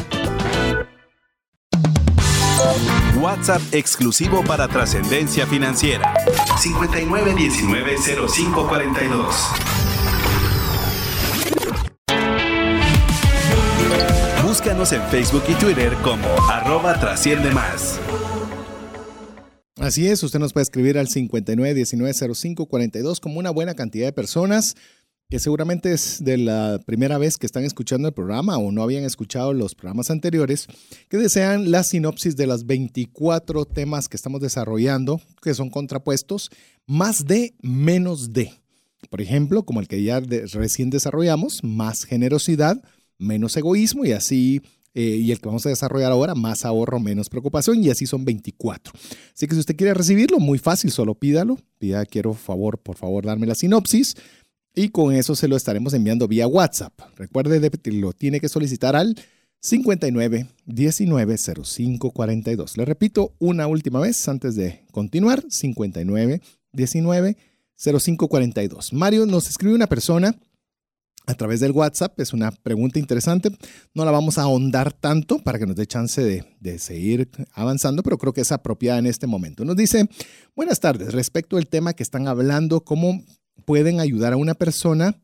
[3.21, 6.11] WhatsApp exclusivo para trascendencia financiera.
[6.57, 9.35] 59190542.
[14.43, 17.99] Búscanos en Facebook y Twitter como arroba trasciende más.
[19.77, 24.75] Así es, usted nos puede escribir al 59190542 como una buena cantidad de personas
[25.31, 29.05] que seguramente es de la primera vez que están escuchando el programa o no habían
[29.05, 30.67] escuchado los programas anteriores,
[31.07, 36.51] que desean la sinopsis de las 24 temas que estamos desarrollando, que son contrapuestos,
[36.85, 38.51] más de, menos de.
[39.09, 42.83] Por ejemplo, como el que ya recién desarrollamos, más generosidad,
[43.17, 44.61] menos egoísmo y así
[44.93, 48.25] eh, y el que vamos a desarrollar ahora, más ahorro, menos preocupación, y así son
[48.25, 48.91] 24.
[49.33, 51.57] Así que si usted quiere recibirlo, muy fácil, solo pídalo.
[51.77, 54.15] Pida, quiero favor, por favor, darme la sinopsis.
[54.73, 56.93] Y con eso se lo estaremos enviando vía WhatsApp.
[57.17, 59.15] Recuerde, lo tiene que solicitar al
[59.59, 62.77] 59 19 05 42.
[62.77, 66.41] Le repito una última vez antes de continuar: 59
[66.71, 67.37] 19
[67.75, 68.93] 05 42.
[68.93, 70.35] Mario nos escribe una persona
[71.27, 72.17] a través del WhatsApp.
[72.19, 73.51] Es una pregunta interesante.
[73.93, 78.03] No la vamos a ahondar tanto para que nos dé chance de, de, seguir avanzando,
[78.03, 79.65] pero creo que es apropiada en este momento.
[79.65, 80.07] Nos dice,
[80.55, 83.21] buenas tardes, respecto al tema que están hablando, ¿cómo
[83.65, 85.21] pueden ayudar a una persona?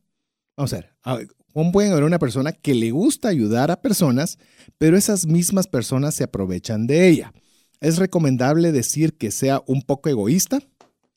[0.55, 0.77] Vamos a
[1.15, 4.37] ver, ¿cómo pueden ayudar a una persona que le gusta ayudar a personas,
[4.77, 7.33] pero esas mismas personas se aprovechan de ella?
[7.79, 10.59] ¿Es recomendable decir que sea un poco egoísta?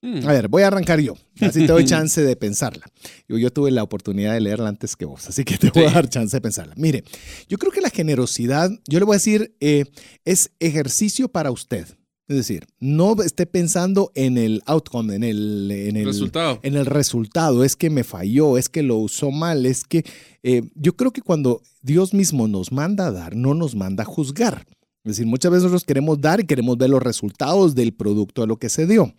[0.02, 0.26] Mm.
[0.26, 2.86] A ver, voy a arrancar yo, así te doy chance de pensarla.
[3.28, 5.90] Yo, yo, tuve la oportunidad de leerla antes que vos, así que te voy a
[5.90, 6.74] dar chance de pensarla.
[6.76, 7.04] Mire,
[7.48, 9.84] yo creo que la generosidad, yo le voy a decir, eh,
[10.24, 11.86] es ejercicio para usted.
[12.30, 16.60] Es decir, no esté pensando en el outcome, en el, en el resultado.
[16.62, 17.64] En el resultado.
[17.64, 20.04] Es que me falló, es que lo usó mal, es que
[20.44, 24.06] eh, yo creo que cuando Dios mismo nos manda a dar, no nos manda a
[24.06, 24.64] juzgar.
[25.02, 28.46] Es decir, muchas veces nosotros queremos dar y queremos ver los resultados del producto de
[28.46, 29.12] lo que se dio.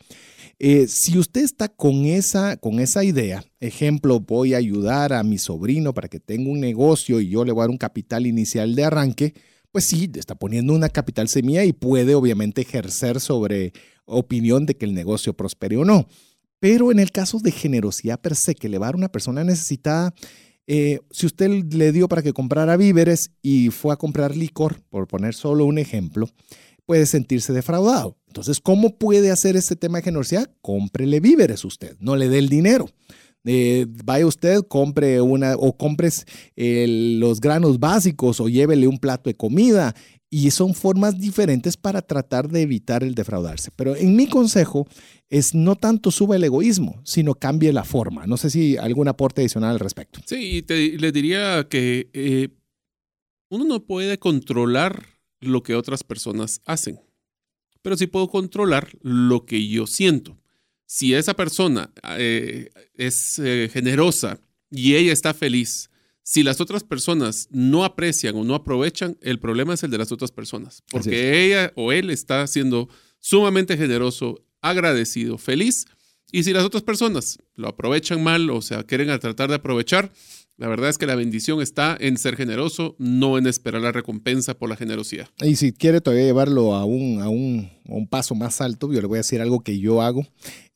[0.57, 5.38] Eh, si usted está con esa, con esa idea, ejemplo, voy a ayudar a mi
[5.38, 8.74] sobrino para que tenga un negocio y yo le voy a dar un capital inicial
[8.74, 9.34] de arranque,
[9.72, 13.74] pues sí, está poniendo una capital semilla y puede obviamente ejercer sobre
[14.05, 16.07] opinión de que el negocio prospere o no.
[16.59, 20.13] Pero en el caso de generosidad per se, que le va a una persona necesitada,
[20.67, 25.07] eh, si usted le dio para que comprara víveres y fue a comprar licor, por
[25.07, 26.30] poner solo un ejemplo,
[26.86, 28.17] puede sentirse defraudado.
[28.28, 30.51] Entonces, ¿cómo puede hacer este tema de generosidad?
[30.61, 32.89] Cómprele víveres usted, no le dé el dinero.
[33.46, 36.26] Eh, vaya usted, compre una o compres
[36.56, 39.96] los granos básicos o llévele un plato de comida.
[40.34, 43.70] Y son formas diferentes para tratar de evitar el defraudarse.
[43.76, 44.88] Pero en mi consejo
[45.30, 48.26] es no tanto suba el egoísmo, sino cambie la forma.
[48.28, 50.22] No sé si algún aporte adicional al respecto.
[50.26, 52.48] Sí, y le diría que eh,
[53.50, 55.06] uno no puede controlar
[55.42, 57.02] lo que otras personas hacen,
[57.82, 60.38] pero sí puedo controlar lo que yo siento.
[60.94, 65.89] Si esa persona eh, es eh, generosa y ella está feliz,
[66.22, 70.12] si las otras personas no aprecian o no aprovechan, el problema es el de las
[70.12, 72.89] otras personas, porque ella o él está siendo
[73.20, 75.86] sumamente generoso, agradecido, feliz,
[76.30, 80.12] y si las otras personas lo aprovechan mal o sea, quieren tratar de aprovechar,
[80.58, 84.54] la verdad es que la bendición está en ser generoso, no en esperar la recompensa
[84.54, 85.28] por la generosidad.
[85.41, 89.08] Y si quiere todavía llevarlo a un, a un, un paso más alto, yo le
[89.08, 90.26] voy a decir algo que yo hago.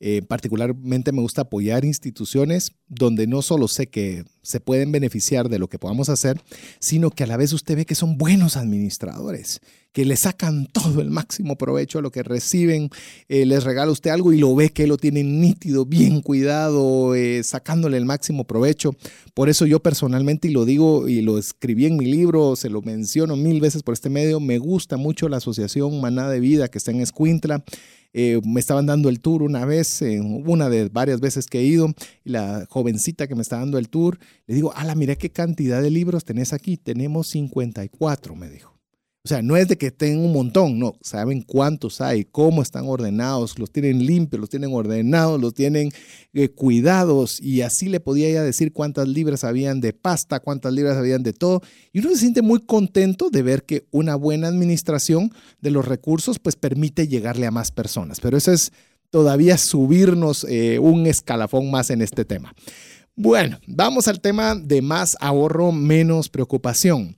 [0.00, 5.58] Eh, particularmente me gusta apoyar instituciones donde no solo sé que se pueden beneficiar de
[5.58, 6.40] lo que podamos hacer,
[6.80, 9.60] sino que a la vez usted ve que son buenos administradores
[9.96, 12.90] que le sacan todo el máximo provecho a lo que reciben,
[13.30, 17.42] eh, les regala usted algo y lo ve que lo tienen nítido, bien cuidado, eh,
[17.42, 18.94] sacándole el máximo provecho.
[19.32, 22.82] Por eso yo personalmente, y lo digo y lo escribí en mi libro, se lo
[22.82, 26.76] menciono mil veces por este medio, me gusta mucho la asociación Maná de Vida que
[26.76, 27.64] está en Escuintla.
[28.12, 31.94] Eh, me estaban dando el tour una vez, una de varias veces que he ido,
[32.22, 35.80] y la jovencita que me está dando el tour, le digo, ala, mira qué cantidad
[35.80, 38.75] de libros tenés aquí, tenemos 54, me dijo.
[39.26, 42.84] O sea, no es de que tengan un montón, no, saben cuántos hay, cómo están
[42.86, 45.90] ordenados, los tienen limpios, los tienen ordenados, los tienen
[46.32, 50.96] eh, cuidados y así le podía ya decir cuántas libras habían de pasta, cuántas libras
[50.96, 51.60] habían de todo.
[51.92, 56.38] Y uno se siente muy contento de ver que una buena administración de los recursos
[56.38, 58.20] pues permite llegarle a más personas.
[58.20, 58.70] Pero eso es
[59.10, 62.54] todavía subirnos eh, un escalafón más en este tema.
[63.16, 67.15] Bueno, vamos al tema de más ahorro, menos preocupación.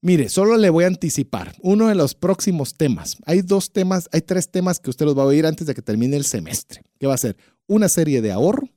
[0.00, 3.16] Mire, solo le voy a anticipar uno de los próximos temas.
[3.26, 5.82] Hay dos temas, hay tres temas que usted los va a oír antes de que
[5.82, 6.82] termine el semestre.
[7.00, 7.36] ¿Qué va a ser?
[7.66, 8.68] Una serie de ahorro,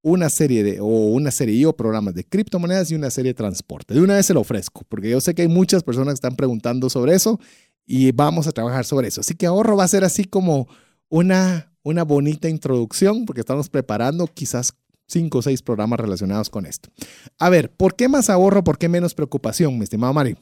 [0.00, 3.92] una serie de, o una serie o programas de criptomonedas y una serie de transporte.
[3.92, 6.36] De una vez se lo ofrezco, porque yo sé que hay muchas personas que están
[6.36, 7.38] preguntando sobre eso
[7.84, 9.20] y vamos a trabajar sobre eso.
[9.20, 10.68] Así que ahorro va a ser así como
[11.10, 14.72] una, una bonita introducción, porque estamos preparando quizás
[15.06, 16.90] cinco o seis programas relacionados con esto.
[17.38, 18.64] A ver, ¿por qué más ahorro?
[18.64, 20.36] ¿Por qué menos preocupación, mi estimado Mario?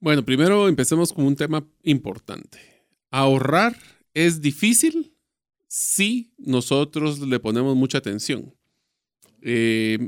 [0.00, 2.58] Bueno, primero empecemos con un tema importante.
[3.10, 3.76] Ahorrar
[4.14, 5.14] es difícil
[5.68, 8.54] si nosotros le ponemos mucha atención.
[9.42, 9.98] Eh,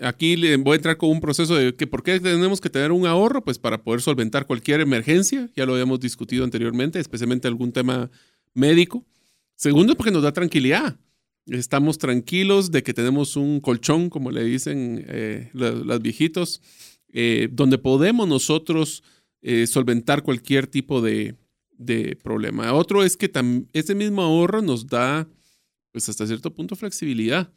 [0.00, 3.06] aquí voy a entrar con un proceso de que por qué tenemos que tener un
[3.06, 8.10] ahorro, pues para poder solventar cualquier emergencia, ya lo habíamos discutido anteriormente, especialmente algún tema
[8.54, 9.04] médico.
[9.54, 10.96] Segundo, porque nos da tranquilidad.
[11.46, 16.60] Estamos tranquilos de que tenemos un colchón, como le dicen eh, los, viejitos,
[17.12, 19.02] eh, donde podemos nosotros
[19.66, 21.34] solventar cualquier tipo de,
[21.76, 22.72] de problema.
[22.74, 23.28] Otro es que
[23.72, 25.28] ese mismo ahorro nos da,
[25.90, 27.52] pues hasta cierto punto, flexibilidad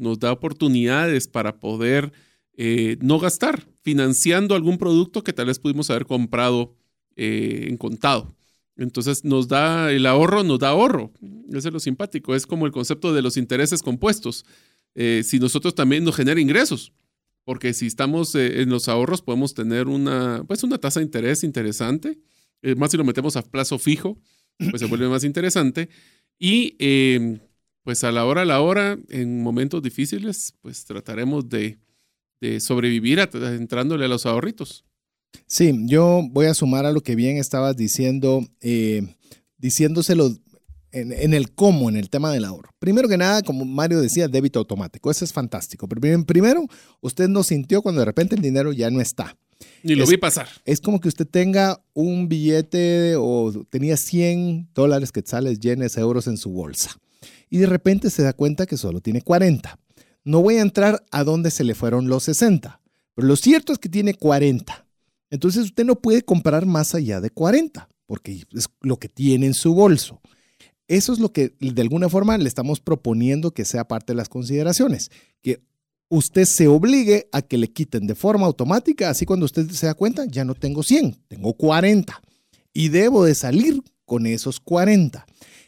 [0.00, 2.12] nos da oportunidades para poder
[2.56, 6.74] eh, no gastar financiando algún producto que tal vez pudimos haber comprado
[7.16, 8.34] eh, en contado.
[8.80, 11.12] Entonces nos da el ahorro, nos da ahorro.
[11.50, 12.34] Eso es lo simpático.
[12.34, 14.44] Es como el concepto de los intereses compuestos.
[14.94, 16.92] Eh, si nosotros también nos genera ingresos,
[17.44, 22.18] porque si estamos en los ahorros podemos tener una, pues una tasa de interés interesante.
[22.76, 24.18] más si lo metemos a plazo fijo,
[24.58, 25.88] pues se vuelve más interesante.
[26.38, 26.76] Y
[27.82, 31.78] pues a la hora a la hora, en momentos difíciles, pues trataremos de,
[32.60, 34.84] sobrevivir entrándole a los ahorritos.
[35.46, 39.14] Sí, yo voy a sumar a lo que bien estabas diciendo, eh,
[39.58, 40.36] diciéndoselo
[40.92, 42.70] en, el cómo, en el tema del ahorro.
[42.78, 45.10] Primero que nada, como Mario decía, débito automático.
[45.10, 45.88] Eso es fantástico.
[45.88, 46.66] Pero primero,
[47.00, 49.36] usted no sintió cuando de repente el dinero ya no está.
[49.82, 50.48] Ni lo vi pasar.
[50.64, 56.38] Es como que usted tenga un billete o tenía 100 dólares quetzales, yenes, euros en
[56.38, 56.98] su bolsa
[57.50, 59.78] y de repente se da cuenta que solo tiene 40.
[60.24, 62.80] No voy a entrar a dónde se le fueron los 60,
[63.14, 64.86] pero lo cierto es que tiene 40.
[65.30, 69.54] Entonces usted no puede comprar más allá de 40, porque es lo que tiene en
[69.54, 70.20] su bolso.
[70.88, 74.28] Eso es lo que de alguna forma le estamos proponiendo que sea parte de las
[74.28, 75.10] consideraciones,
[75.40, 75.62] que
[76.08, 79.94] usted se obligue a que le quiten de forma automática, así cuando usted se da
[79.94, 82.20] cuenta, ya no tengo 100, tengo 40
[82.72, 85.24] y debo de salir con esos 40.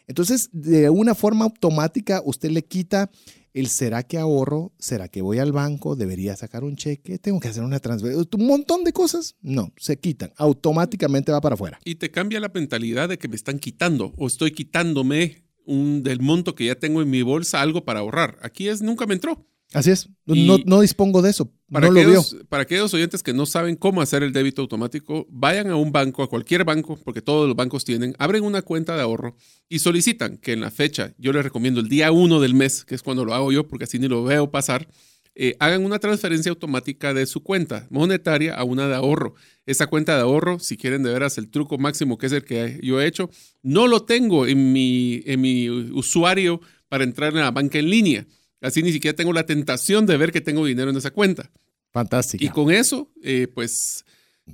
[0.08, 3.08] Entonces, de una forma automática, usted le quita
[3.54, 7.48] el será que ahorro, será que voy al banco, debería sacar un cheque, tengo que
[7.48, 9.36] hacer una transferencia, un montón de cosas.
[9.40, 11.78] No, se quitan, automáticamente va para afuera.
[11.84, 16.20] Y te cambia la mentalidad de que me están quitando o estoy quitándome un, del
[16.20, 18.38] monto que ya tengo en mi bolsa algo para ahorrar.
[18.42, 19.46] Aquí es nunca me entró.
[19.74, 21.50] Así es, no, no, dispongo de eso.
[21.70, 25.70] Para, no aquellos, para aquellos oyentes que no saben cómo hacer el débito automático, vayan
[25.70, 29.02] a un banco, a cualquier banco, porque todos los bancos tienen, abren una cuenta de
[29.02, 29.36] ahorro
[29.68, 32.94] y solicitan que en la fecha, yo les recomiendo el día 1 del mes, que
[32.94, 34.86] es cuando lo hago yo, porque así ni lo veo pasar,
[35.34, 39.34] eh, hagan una transferencia automática de su cuenta monetaria a una de ahorro.
[39.64, 42.78] Esa cuenta de ahorro, si quieren de veras el truco máximo que es el que
[42.82, 43.30] yo he hecho,
[43.62, 46.60] no lo tengo en mi, en mi usuario
[46.90, 48.26] para entrar en la banca en línea
[48.62, 51.50] Así ni siquiera tengo la tentación de ver que tengo dinero en esa cuenta.
[51.92, 52.42] Fantástico.
[52.42, 54.04] Y con eso, eh, pues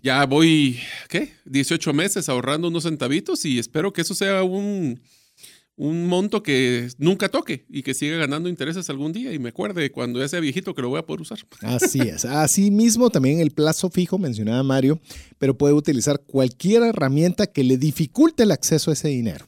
[0.03, 1.33] ya voy, ¿qué?
[1.45, 5.01] 18 meses ahorrando unos centavitos y espero que eso sea un,
[5.77, 9.93] un monto que nunca toque y que siga ganando intereses algún día y me acuerde
[9.93, 11.39] cuando ya sea viejito que lo voy a poder usar.
[11.63, 12.25] Así es.
[12.25, 15.01] Así mismo también el plazo fijo mencionaba Mario,
[15.39, 19.47] pero puede utilizar cualquier herramienta que le dificulte el acceso a ese dinero.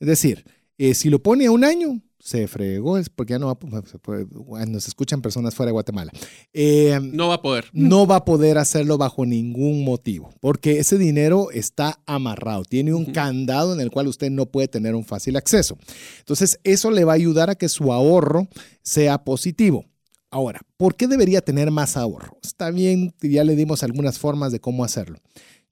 [0.00, 0.44] Es decir,
[0.78, 4.66] eh, si lo pone a un año, se fregó, es porque ya no va a
[4.66, 6.10] nos escuchan personas fuera de Guatemala.
[6.52, 7.66] Eh, no va a poder.
[7.72, 13.04] No va a poder hacerlo bajo ningún motivo, porque ese dinero está amarrado, tiene un
[13.04, 15.78] candado en el cual usted no puede tener un fácil acceso.
[16.18, 18.48] Entonces, eso le va a ayudar a que su ahorro
[18.82, 19.84] sea positivo.
[20.28, 22.38] Ahora, ¿por qué debería tener más ahorro?
[22.42, 25.20] Está bien, ya le dimos algunas formas de cómo hacerlo.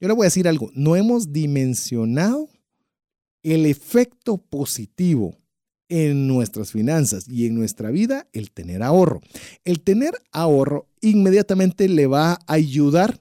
[0.00, 2.48] Yo le voy a decir algo, no hemos dimensionado
[3.42, 5.36] el efecto positivo
[5.88, 9.20] en nuestras finanzas y en nuestra vida el tener ahorro.
[9.64, 13.20] El tener ahorro inmediatamente le va a ayudar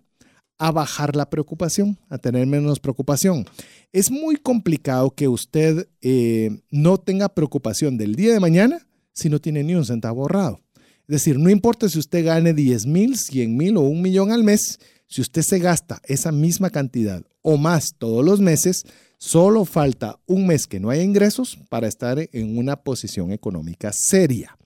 [0.57, 3.45] a bajar la preocupación, a tener menos preocupación.
[3.91, 9.39] Es muy complicado que usted eh, no tenga preocupación del día de mañana si no
[9.39, 10.61] tiene ni un centavo ahorrado.
[11.07, 14.43] Es decir, no importa si usted gane 10 mil, 100 mil o un millón al
[14.43, 18.85] mes, si usted se gasta esa misma cantidad o más todos los meses,
[19.25, 24.57] Solo falta un mes que no haya ingresos para estar en una posición económica seria.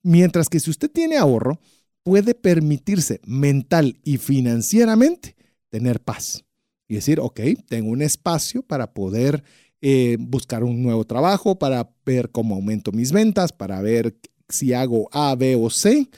[0.00, 1.58] Mientras que si usted tiene ahorro,
[2.04, 5.34] puede permitirse mental y financieramente
[5.70, 6.44] tener paz
[6.86, 9.42] y decir, ok, tengo un espacio para poder
[9.80, 14.16] eh, buscar un nuevo trabajo, para ver cómo aumento mis ventas, para ver
[14.48, 16.08] si hago A, B o C,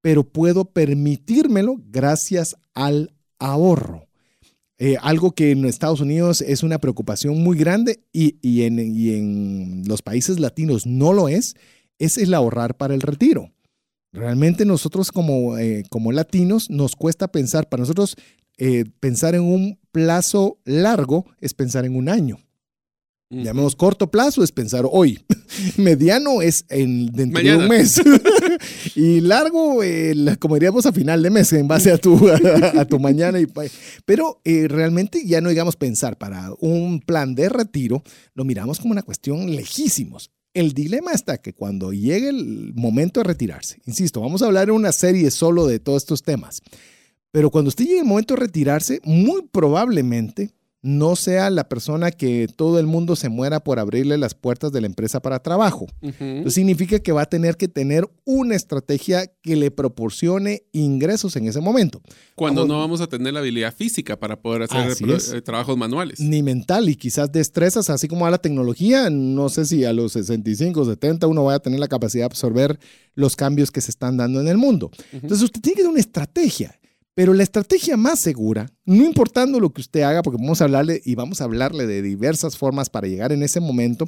[0.00, 4.05] pero puedo permitírmelo gracias al ahorro.
[4.78, 10.38] Eh, algo que en Estados Unidos es una preocupación muy grande y, en, los países
[10.38, 11.54] latinos no lo es,
[11.98, 13.52] es el ahorrar para el retiro.
[14.12, 18.16] Realmente nosotros como, eh, como latinos nos cuesta pensar, para nosotros
[18.58, 22.38] Eh, pensar en un plazo largo es pensar en un año.
[23.28, 25.18] Llamemos corto plazo es pensar hoy.
[25.76, 28.00] Mediano es en, dentro de un mes.
[28.96, 29.80] y largo,
[30.40, 32.18] como diríamos a final de mes, en base a tu,
[32.78, 33.38] a, tu mañana.
[33.38, 33.46] Y,
[34.06, 38.02] pero eh, realmente ya no digamos pensar para un plan de retiro,
[38.34, 40.30] lo miramos como una cuestión lejísimos.
[40.54, 44.74] El dilema está que cuando llegue el momento de retirarse, insisto, vamos a hablar en
[44.74, 46.62] una serie solo de todos estos temas,
[47.30, 50.55] pero cuando usted llegue el momento de retirarse, muy probablemente
[50.86, 54.80] no sea la persona que todo el mundo se muera por abrirle las puertas de
[54.80, 55.88] la empresa para trabajo.
[56.00, 61.48] Eso significa que va a tener que tener una estrategia que le proporcione ingresos en
[61.48, 62.00] ese momento.
[62.36, 64.96] Cuando no vamos a tener la habilidad física para poder hacer
[65.34, 66.20] eh, trabajos manuales.
[66.20, 70.12] Ni mental y quizás destrezas, así como a la tecnología, no sé si a los
[70.12, 72.78] 65, 70 uno va a tener la capacidad de absorber
[73.16, 74.92] los cambios que se están dando en el mundo.
[75.12, 76.78] Entonces usted tiene que tener una estrategia.
[77.16, 81.00] Pero la estrategia más segura, no importando lo que usted haga, porque vamos a hablarle
[81.02, 84.06] y vamos a hablarle de diversas formas para llegar en ese momento,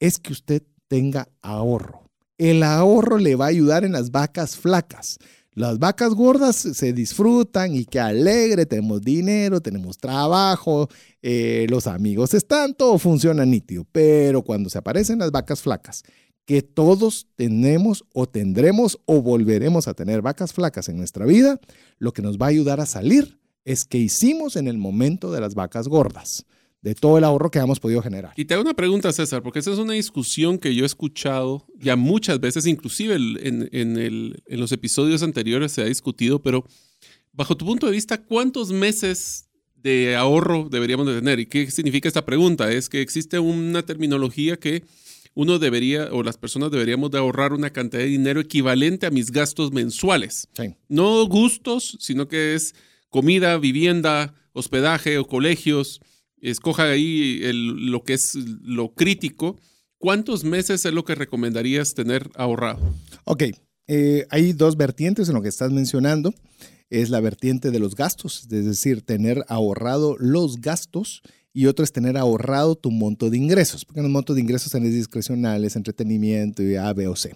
[0.00, 2.04] es que usted tenga ahorro.
[2.38, 5.18] El ahorro le va a ayudar en las vacas flacas.
[5.52, 10.88] Las vacas gordas se disfrutan y qué alegre, tenemos dinero, tenemos trabajo,
[11.20, 13.84] eh, los amigos están, todo funciona nítido.
[13.92, 16.02] Pero cuando se aparecen las vacas flacas
[16.48, 21.60] que todos tenemos o tendremos o volveremos a tener vacas flacas en nuestra vida,
[21.98, 25.40] lo que nos va a ayudar a salir es que hicimos en el momento de
[25.40, 26.46] las vacas gordas,
[26.80, 28.32] de todo el ahorro que hemos podido generar.
[28.36, 31.66] Y te hago una pregunta, César, porque esa es una discusión que yo he escuchado
[31.78, 36.64] ya muchas veces, inclusive en, en los episodios anteriores se ha discutido, pero
[37.32, 41.38] bajo tu punto de vista, ¿cuántos meses de ahorro deberíamos de tener?
[41.40, 42.70] ¿Y qué significa esta pregunta?
[42.72, 44.84] Es que existe una terminología que
[45.38, 49.30] uno debería o las personas deberíamos de ahorrar una cantidad de dinero equivalente a mis
[49.30, 50.48] gastos mensuales.
[50.88, 52.74] No gustos, sino que es
[53.08, 56.00] comida, vivienda, hospedaje o colegios.
[56.42, 59.60] Escoja ahí lo que es lo crítico.
[59.98, 62.80] ¿Cuántos meses es lo que recomendarías tener ahorrado?
[63.22, 63.44] Ok,
[63.86, 66.34] eh, hay dos vertientes en lo que estás mencionando.
[66.90, 71.22] Es la vertiente de los gastos, es decir, tener ahorrado los gastos
[71.52, 74.94] y otro es tener ahorrado tu monto de ingresos, porque los montos de ingresos tenés
[74.94, 77.34] discrecionales, entretenimiento y A, B o C.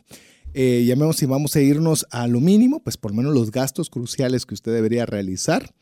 [0.54, 3.88] Eh, llamemos si vamos a irnos a lo mínimo, pues por lo menos los gastos
[3.88, 5.74] cruciales que usted debería realizar.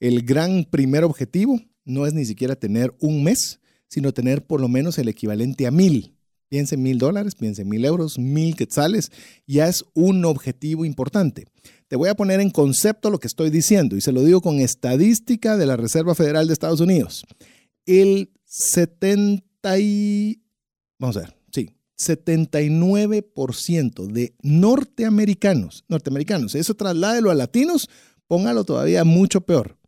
[0.00, 4.68] El gran primer objetivo no es ni siquiera tener un mes, sino tener por lo
[4.68, 6.12] menos el equivalente a mil.
[6.48, 9.10] Piense mil dólares, piense mil euros, mil quetzales,
[9.46, 11.44] ya es un objetivo importante.
[11.88, 14.60] Te voy a poner en concepto lo que estoy diciendo y se lo digo con
[14.60, 17.24] estadística de la Reserva Federal de Estados Unidos
[17.86, 20.42] el 70 y,
[20.98, 27.88] vamos a ver, sí, 79% de norteamericanos, norteamericanos, eso trasládelo a latinos,
[28.26, 29.78] póngalo todavía mucho peor,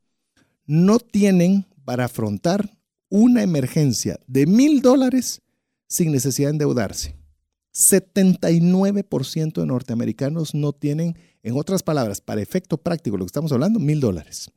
[0.66, 2.70] no tienen para afrontar
[3.08, 5.42] una emergencia de mil dólares
[5.86, 7.16] sin necesidad de endeudarse.
[7.72, 13.78] 79% de norteamericanos no tienen, en otras palabras, para efecto práctico, lo que estamos hablando,
[13.78, 14.50] mil dólares.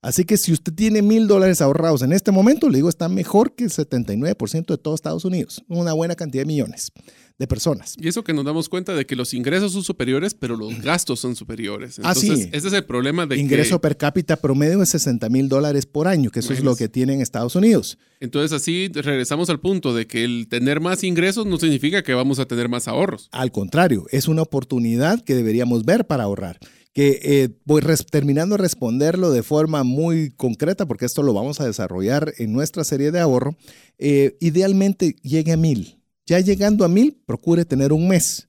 [0.00, 3.56] Así que si usted tiene mil dólares ahorrados en este momento, le digo, está mejor
[3.56, 5.64] que el 79% de todo Estados Unidos.
[5.66, 6.92] Una buena cantidad de millones
[7.36, 7.94] de personas.
[7.98, 11.18] Y eso que nos damos cuenta de que los ingresos son superiores, pero los gastos
[11.18, 11.98] son superiores.
[12.02, 15.86] Ah, Entonces, Ese es el problema de Ingreso per cápita promedio es 60 mil dólares
[15.86, 17.98] por año, que eso es lo que tiene en Estados Unidos.
[18.20, 22.38] Entonces así regresamos al punto de que el tener más ingresos no significa que vamos
[22.38, 23.28] a tener más ahorros.
[23.32, 26.58] Al contrario, es una oportunidad que deberíamos ver para ahorrar
[26.92, 31.66] que eh, voy terminando de responderlo de forma muy concreta, porque esto lo vamos a
[31.66, 33.56] desarrollar en nuestra serie de ahorro,
[33.98, 36.00] eh, idealmente llegue a mil.
[36.26, 38.48] Ya llegando a mil, procure tener un mes.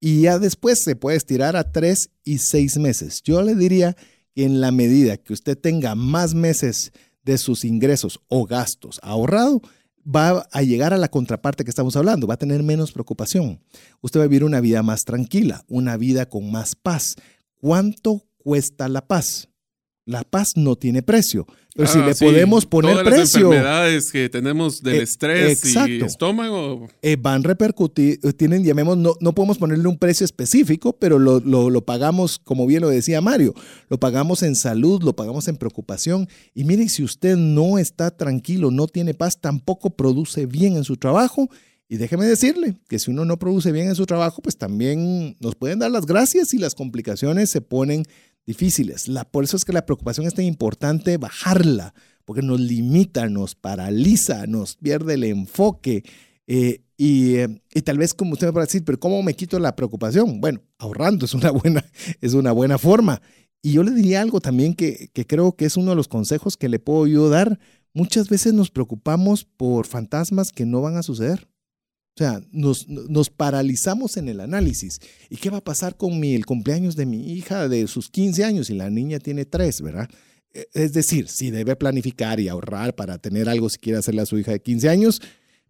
[0.00, 3.22] Y ya después se puede estirar a tres y seis meses.
[3.22, 3.96] Yo le diría
[4.34, 6.92] que en la medida que usted tenga más meses
[7.24, 9.62] de sus ingresos o gastos ahorrado,
[10.06, 13.60] va a llegar a la contraparte que estamos hablando, va a tener menos preocupación.
[14.00, 17.16] Usted va a vivir una vida más tranquila, una vida con más paz,
[17.60, 19.48] ¿Cuánto cuesta la paz?
[20.04, 21.46] La paz no tiene precio.
[21.76, 23.50] Pero si ah, le podemos poner Todas precio.
[23.50, 26.88] Las enfermedades que tenemos del eh, estrés y estómago.
[27.02, 31.40] Eh, van a repercutir, tienen, llamemos, no, no podemos ponerle un precio específico, pero lo,
[31.40, 33.52] lo, lo, pagamos, como bien lo decía Mario,
[33.90, 36.28] lo pagamos en salud, lo pagamos en preocupación.
[36.54, 40.96] Y miren, si usted no está tranquilo, no tiene paz, tampoco produce bien en su
[40.96, 41.50] trabajo
[41.88, 45.54] y déjeme decirle que si uno no produce bien en su trabajo, pues también nos
[45.54, 48.04] pueden dar las gracias y las complicaciones se ponen
[48.44, 49.06] difíciles.
[49.06, 53.54] La, por eso es que la preocupación es tan importante bajarla, porque nos limita, nos
[53.54, 56.02] paraliza, nos pierde el enfoque.
[56.48, 59.34] Eh, y, eh, y, tal vez como usted me va a decir, pero ¿cómo me
[59.34, 60.40] quito la preocupación?
[60.40, 61.84] Bueno, ahorrando es una buena,
[62.20, 63.22] es una buena forma.
[63.62, 66.56] Y yo le diría algo también que, que creo que es uno de los consejos
[66.56, 67.60] que le puedo yo dar.
[67.94, 71.48] Muchas veces nos preocupamos por fantasmas que no van a suceder.
[72.16, 75.00] O sea, nos, nos, paralizamos en el análisis.
[75.28, 78.42] ¿Y qué va a pasar con mi, el cumpleaños de mi hija de sus 15
[78.42, 80.08] años y la niña tiene 3, verdad?
[80.54, 84.26] E, es decir, si debe planificar y ahorrar para tener algo si quiere hacerle a
[84.26, 85.20] su hija de 15 años,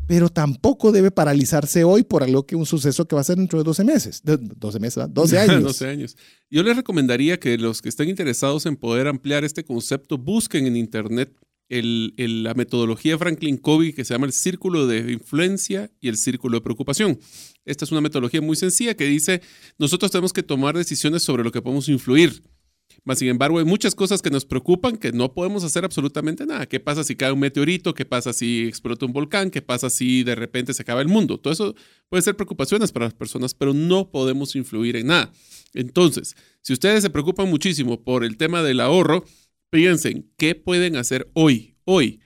[0.07, 3.59] pero tampoco debe paralizarse hoy por algo que un suceso que va a ser dentro
[3.59, 4.23] de 12 meses.
[4.23, 5.63] 12 meses, 12 años.
[5.65, 6.17] 12 años.
[6.49, 10.77] Yo les recomendaría que los que estén interesados en poder ampliar este concepto busquen en
[10.77, 11.37] Internet
[11.69, 16.59] la metodología de Franklin Covey que se llama el círculo de influencia y el círculo
[16.59, 17.19] de preocupación.
[17.65, 19.43] Esta es una metodología muy sencilla que dice,
[19.79, 22.43] nosotros tenemos que tomar decisiones sobre lo que podemos influir.
[23.05, 26.67] Mas, sin embargo, hay muchas cosas que nos preocupan que no podemos hacer absolutamente nada.
[26.67, 27.95] ¿Qué pasa si cae un meteorito?
[27.95, 29.51] ¿Qué pasa si explota un volcán?
[29.51, 31.39] ¿Qué pasa si de repente se acaba el mundo?
[31.39, 31.75] Todo eso
[32.09, 35.33] puede ser preocupaciones para las personas, pero no podemos influir en nada.
[35.73, 39.25] Entonces, si ustedes se preocupan muchísimo por el tema del ahorro,
[39.71, 41.77] piensen, ¿qué pueden hacer hoy?
[41.85, 42.21] Hoy.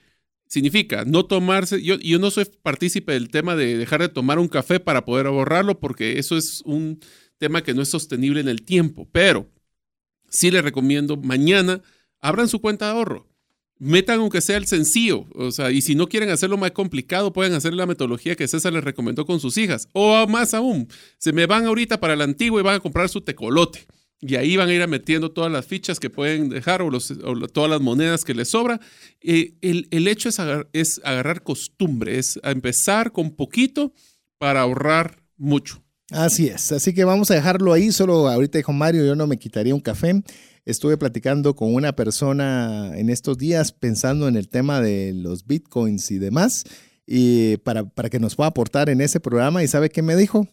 [0.47, 4.81] Significa no tomarse, yo, no soy partícipe del tema de dejar de tomar un café
[4.81, 6.99] para poder ahorrarlo, porque eso es un
[7.37, 9.49] tema que no es sostenible en el tiempo, pero
[10.29, 11.81] sí les recomiendo mañana
[12.19, 13.27] abran su cuenta de ahorro.
[13.79, 17.53] Metan aunque sea el sencillo, o sea, y si no quieren hacerlo más complicado, pueden
[17.53, 19.87] hacer la metodología que César les recomendó con sus hijas.
[19.93, 20.87] O más aún,
[21.17, 23.87] se me van ahorita para el antiguo y van a comprar su tecolote.
[24.21, 26.91] Y ahí van a ir metiendo todas las fichas que pueden dejar o,
[27.47, 28.79] todas las monedas que les sobra.
[29.19, 30.37] Eh, el, hecho es,
[30.73, 33.93] es agarrar costumbre, es empezar con poquito
[34.37, 35.83] para ahorrar mucho.
[36.11, 37.91] Así es, así que vamos a dejarlo ahí.
[37.91, 40.21] Solo ahorita dijo Mario, yo no me quitaría un café.
[40.65, 46.11] Estuve platicando con una persona en estos días pensando en el tema de los bitcoins
[46.11, 46.65] y demás,
[47.07, 49.63] y para, para que nos pueda aportar en ese programa.
[49.63, 50.47] ¿Y sabe qué me dijo?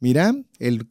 [0.00, 0.86] Mira, el,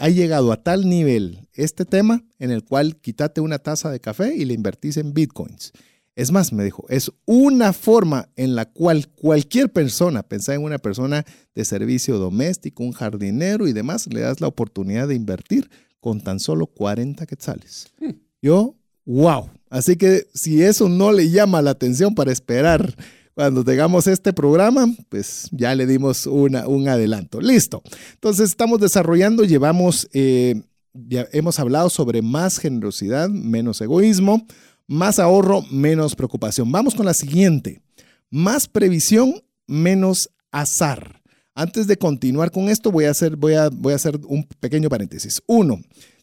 [0.00, 4.34] ha llegado a tal nivel este tema en el cual quítate una taza de café
[4.34, 5.72] y le invertís en bitcoins.
[6.16, 10.78] Es más, me dijo, es una forma en la cual cualquier persona, pensá en una
[10.78, 11.24] persona
[11.54, 15.70] de servicio doméstico, un jardinero y demás, le das la oportunidad de invertir
[16.00, 17.88] con tan solo 40 quetzales.
[18.00, 18.12] Hmm.
[18.40, 19.50] Yo, wow.
[19.68, 22.94] Así que si eso no le llama la atención para esperar
[23.40, 26.54] cuando tengamos este programa, pues ya le dimos un
[26.88, 27.40] adelanto.
[27.40, 27.82] Listo.
[28.12, 30.60] Entonces estamos desarrollando, llevamos, eh,
[30.92, 34.46] ya hemos hablado sobre más generosidad, menos egoísmo,
[34.86, 36.70] más ahorro, menos preocupación.
[36.70, 37.80] Vamos con la siguiente.
[38.28, 41.22] Más previsión, menos azar.
[41.54, 44.90] Antes de continuar con esto, voy a hacer, voy a, voy a hacer un pequeño
[44.90, 45.40] paréntesis.
[45.46, 45.80] Uno,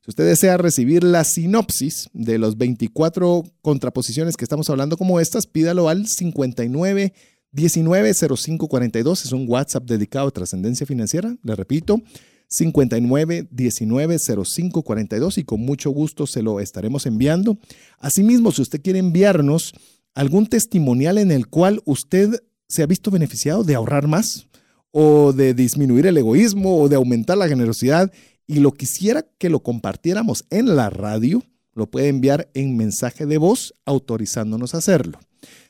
[0.07, 5.47] si usted desea recibir la sinopsis de los 24 contraposiciones que estamos hablando como estas,
[5.47, 7.11] pídalo al 59
[7.51, 9.25] 19 0542.
[9.25, 11.35] Es un WhatsApp dedicado a trascendencia financiera.
[11.43, 12.01] Le repito,
[12.47, 17.57] 59 19 0542 y con mucho gusto se lo estaremos enviando.
[17.99, 19.73] Asimismo, si usted quiere enviarnos
[20.15, 24.47] algún testimonial en el cual usted se ha visto beneficiado de ahorrar más
[24.91, 28.09] o de disminuir el egoísmo o de aumentar la generosidad
[28.47, 31.43] y lo quisiera que lo compartiéramos en la radio,
[31.73, 35.19] lo puede enviar en mensaje de voz autorizándonos a hacerlo.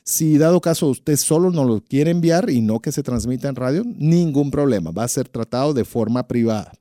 [0.04, 3.56] Si dado caso usted solo no lo quiere enviar y no que se transmita en
[3.56, 6.72] radio, ningún problema, va a ser tratado de forma privada.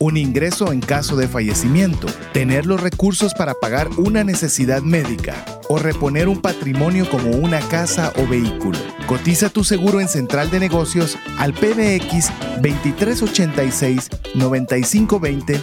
[0.00, 5.78] un ingreso en caso de fallecimiento, tener los recursos para pagar una necesidad médica o
[5.78, 8.78] reponer un patrimonio como una casa o vehículo.
[9.06, 12.30] Cotiza tu seguro en Central de Negocios al PBX
[12.62, 15.60] 2386 9520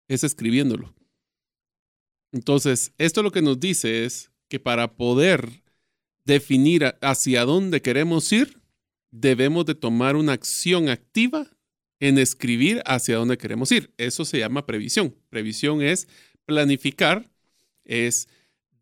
[0.08, 0.94] es escribiéndolo.
[2.32, 5.62] Entonces, esto lo que nos dice es que para poder
[6.24, 8.60] definir hacia dónde queremos ir,
[9.12, 11.48] debemos de tomar una acción activa
[12.00, 13.92] en escribir hacia dónde queremos ir.
[13.96, 15.14] Eso se llama previsión.
[15.30, 16.08] Previsión es
[16.44, 17.30] planificar,
[17.84, 18.28] es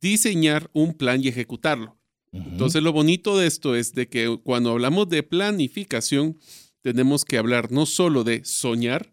[0.01, 1.99] diseñar un plan y ejecutarlo.
[2.33, 6.39] Entonces lo bonito de esto es de que cuando hablamos de planificación,
[6.81, 9.13] tenemos que hablar no solo de soñar,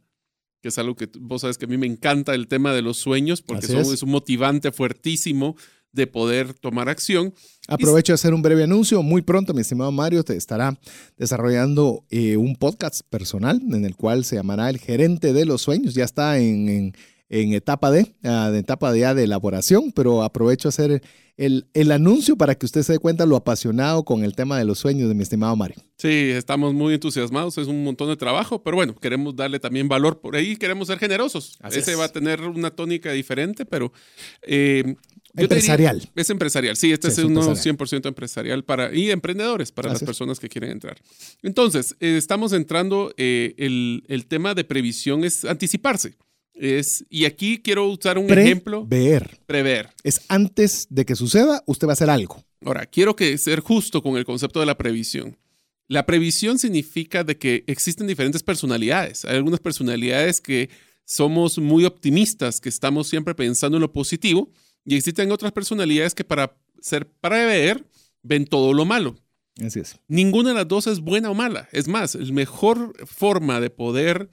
[0.62, 2.98] que es algo que vos sabes que a mí me encanta el tema de los
[2.98, 5.58] sueños, porque es un motivante fuertísimo
[5.92, 7.34] de poder tomar acción.
[7.68, 9.02] Aprovecho de hacer un breve anuncio.
[9.04, 10.80] Muy pronto, mi estimado Mario, te estará
[11.18, 15.94] desarrollando eh, un podcast personal en el cual se llamará El Gerente de los Sueños.
[15.94, 16.94] Ya está en,
[17.30, 21.02] etapa de, uh, de, etapa de, de elaboración, pero aprovecho a hacer
[21.38, 24.66] el, el, anuncio para que usted se dé cuenta lo apasionado con el tema de
[24.66, 25.78] los sueños de mi estimado Mario.
[25.98, 30.20] Sí, estamos muy entusiasmados, es un montón de trabajo, pero bueno, queremos darle también valor
[30.20, 31.58] por ahí, queremos ser generosos.
[31.72, 33.94] Ese va a tener una tónica diferente, pero
[34.42, 34.96] eh,
[35.36, 36.10] empresarial.
[36.16, 40.50] es empresarial, sí, este es, un 100% empresarial para, y emprendedores para las personas que
[40.50, 40.98] quieren entrar.
[41.44, 46.16] Entonces, eh, estamos entrando, eh, el, el, tema de previsión es anticiparse.
[46.54, 48.86] Es, y aquí quiero usar un ejemplo.
[48.88, 49.40] Prever.
[49.46, 49.90] Prever.
[50.04, 52.44] Es antes de que suceda, usted va a hacer algo.
[52.66, 55.38] Ahora, quiero que ser justo con el concepto de la previsión.
[55.88, 59.26] La previsión significa de que existen diferentes personalidades.
[59.26, 60.70] Hay algunas personalidades que
[61.06, 64.52] somos muy optimistas, que estamos siempre pensando en lo positivo,
[64.86, 67.86] y existen otras personalidades que para ser prever
[68.24, 69.16] ven todo lo malo.
[69.64, 69.98] Así es.
[70.08, 71.68] Ninguna de las dos es buena o mala.
[71.72, 74.30] Es más, la mejor forma de poder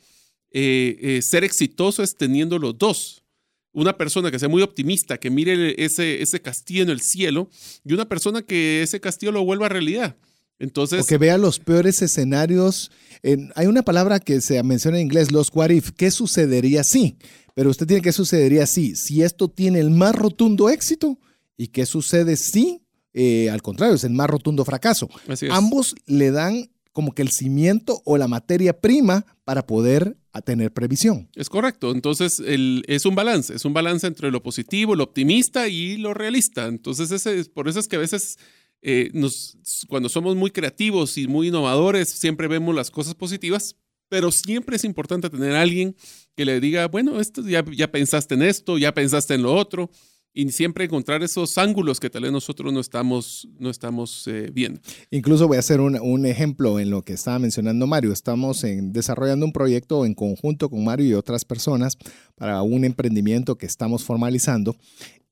[0.52, 3.24] eh, eh, ser exitoso es teniendo los dos.
[3.72, 7.50] Una persona que sea muy optimista, que mire ese, ese castillo en el cielo,
[7.84, 10.16] y una persona que ese castillo lo vuelva realidad.
[10.58, 12.90] Entonces, o que vea los peores escenarios.
[13.22, 15.90] En, hay una palabra que se menciona en inglés, los what if.
[15.90, 17.16] ¿Qué sucedería si?
[17.56, 18.94] Pero usted tiene que sucedería si.
[18.94, 21.18] Si esto tiene el más rotundo éxito.
[21.56, 22.82] ¿Y qué sucede si,
[23.14, 25.08] eh, al contrario, es el más rotundo fracaso?
[25.48, 31.30] Ambos le dan como que el cimiento o la materia prima para poder tener previsión.
[31.34, 31.92] Es correcto.
[31.92, 33.54] Entonces, el, es un balance.
[33.54, 36.66] Es un balance entre lo positivo, lo optimista y lo realista.
[36.66, 38.36] Entonces, ese, por eso es que a veces
[38.82, 39.56] eh, nos,
[39.88, 43.76] cuando somos muy creativos y muy innovadores, siempre vemos las cosas positivas,
[44.10, 45.96] pero siempre es importante tener a alguien
[46.36, 49.90] que le diga, bueno, esto, ya, ya pensaste en esto, ya pensaste en lo otro,
[50.34, 54.80] y siempre encontrar esos ángulos que tal vez nosotros no estamos, no estamos eh, viendo.
[55.10, 58.12] Incluso voy a hacer un, un, ejemplo en lo que estaba mencionando Mario.
[58.12, 61.96] Estamos en, desarrollando un proyecto en conjunto con Mario y otras personas
[62.34, 64.76] para un emprendimiento que estamos formalizando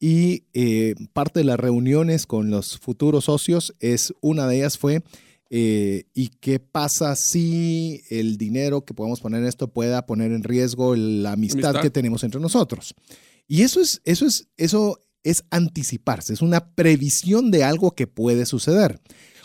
[0.00, 5.02] y eh, parte de las reuniones con los futuros socios es una de ellas fue
[5.56, 10.42] eh, ¿Y qué pasa si el dinero que podemos poner en esto pueda poner en
[10.42, 12.96] riesgo la amistad, que tenemos entre nosotros?
[13.46, 18.46] Y eso es, eso es, eso es anticiparse, es una previsión de algo que puede
[18.46, 19.00] suceder.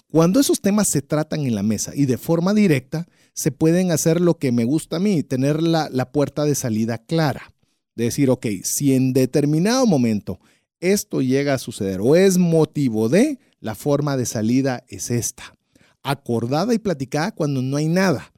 [0.07, 4.19] Cuando esos temas se tratan en la mesa y de forma directa, se pueden hacer
[4.19, 7.53] lo que me gusta a mí, tener la, la puerta de salida clara.
[7.93, 10.39] De decir, ok, si en determinado momento
[10.79, 15.58] esto llega a suceder o es motivo de, la forma de salida es esta.
[16.03, 18.31] Acordada y platicada cuando no hay nada.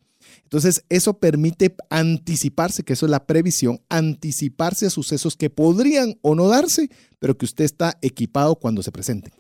[0.44, 6.36] Entonces, eso permite anticiparse, que eso es la previsión, anticiparse a sucesos que podrían o
[6.36, 6.90] no darse,
[7.20, 9.32] pero que usted está equipado cuando se presenten.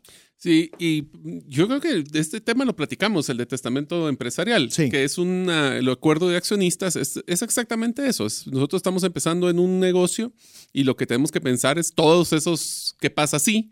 [0.41, 1.03] Sí, y
[1.47, 5.87] yo creo que este tema lo platicamos, el de testamento empresarial, que es un el
[5.87, 8.23] acuerdo de accionistas, es, exactamente eso.
[8.23, 10.33] nosotros estamos empezando en un negocio
[10.73, 13.71] y lo que tenemos que pensar es todos esos que pasa así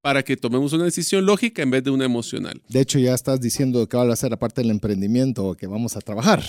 [0.00, 2.60] para que tomemos una decisión lógica en vez de una emocional.
[2.68, 6.00] De hecho, ya estás diciendo que va a ser aparte del emprendimiento que vamos a
[6.00, 6.42] trabajar.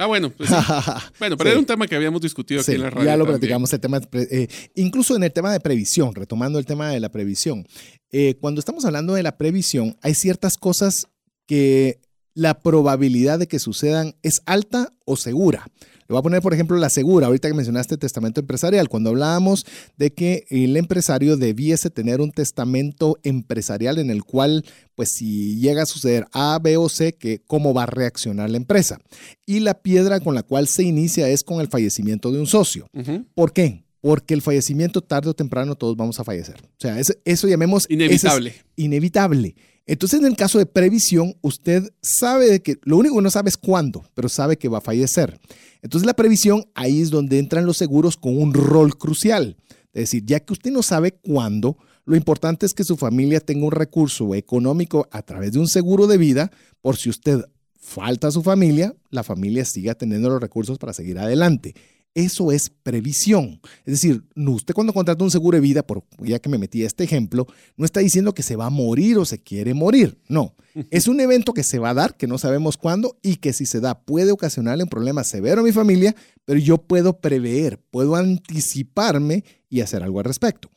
[0.00, 0.48] Ah, bueno, pues
[1.18, 3.04] bueno, pero era un tema que habíamos discutido aquí en la radio.
[3.04, 4.46] Ya lo platicamos, el tema, eh,
[4.76, 7.66] incluso en el tema de previsión, retomando el tema de la previsión.
[8.12, 11.08] Eh, cuando estamos hablando de la previsión, hay ciertas cosas
[11.46, 12.00] que
[12.32, 15.66] la probabilidad de que sucedan es alta o segura.
[16.08, 19.66] Le voy a poner, por ejemplo, la segura, ahorita que mencionaste testamento empresarial, cuando hablábamos
[19.98, 25.82] de que el empresario debiese tener un testamento empresarial en el cual, pues si llega
[25.82, 28.98] a suceder A, B o C, que cómo va a reaccionar la empresa.
[29.44, 32.88] Y la piedra con la cual se inicia es con el fallecimiento de un socio.
[33.34, 33.84] ¿Por qué?
[34.00, 36.56] Porque el fallecimiento tarde o temprano todos vamos a fallecer.
[36.62, 37.84] O sea, eso, llamemos...
[37.90, 38.54] Inevitable.
[38.76, 39.56] inevitable.
[39.88, 43.48] Entonces, en el caso de previsión, usted sabe de que lo único que no sabe
[43.48, 45.40] es cuándo, pero sabe que va a fallecer.
[45.80, 49.56] Entonces la previsión, ahí es donde entran los seguros con un rol crucial.
[49.94, 53.64] Es decir, ya que usted no sabe cuándo, lo importante es que su familia tenga
[53.64, 57.46] un recurso económico a través de un seguro de vida por si usted
[57.80, 61.74] falta a su familia, la familia siga teniendo los recursos para seguir adelante.
[62.18, 63.60] Eso es previsión.
[63.86, 66.86] Es decir, usted cuando contrata un seguro de vida, por, ya que me metí a
[66.88, 67.46] este ejemplo,
[67.76, 70.18] no está diciendo que se va a morir o se quiere morir.
[70.26, 70.56] No,
[70.90, 73.66] es un evento que se va a dar, que no sabemos cuándo y que si
[73.66, 76.12] se da puede ocasionarle un problema severo a mi familia,
[76.44, 80.68] pero yo puedo prever, puedo anticiparme y hacer algo al respecto.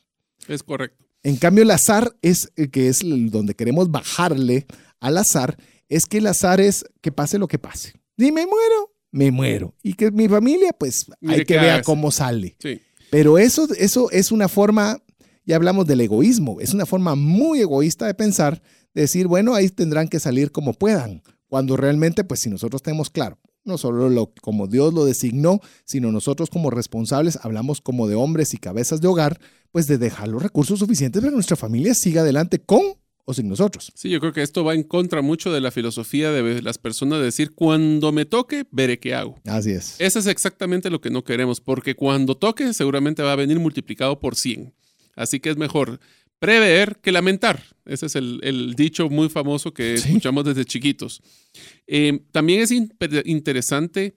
[0.46, 1.04] Es correcto.
[1.24, 4.66] En cambio, el azar es eh, que es donde queremos bajarle
[5.00, 5.56] al azar,
[5.88, 7.94] es que el azar es que pase lo que pase.
[8.16, 9.74] Y me muero, me muero.
[9.82, 12.56] Y que mi familia, pues, hay que ver cómo sale.
[13.10, 15.00] Pero eso, eso es una forma,
[15.44, 18.62] ya hablamos del egoísmo, es una forma muy egoísta de pensar,
[18.94, 21.22] de decir, bueno, ahí tendrán que salir como puedan.
[21.46, 26.10] Cuando realmente, pues, si nosotros tenemos claro, no solo lo, como Dios lo designó, sino
[26.10, 29.38] nosotros como responsables hablamos como de hombres y cabezas de hogar,
[29.70, 32.82] pues de dejar los recursos suficientes para que nuestra familia siga adelante con
[33.24, 33.92] o sin nosotros.
[33.94, 37.18] Sí, yo creo que esto va en contra mucho de la filosofía de las personas
[37.18, 39.38] de decir, cuando me toque, veré qué hago.
[39.46, 39.96] Así es.
[39.98, 44.18] Eso es exactamente lo que no queremos, porque cuando toque seguramente va a venir multiplicado
[44.18, 44.74] por 100.
[45.14, 46.00] Así que es mejor
[46.38, 47.62] prever que lamentar.
[47.84, 51.22] Ese es el, dicho muy famoso que escuchamos desde chiquitos.
[51.86, 54.16] Eh, también es interesante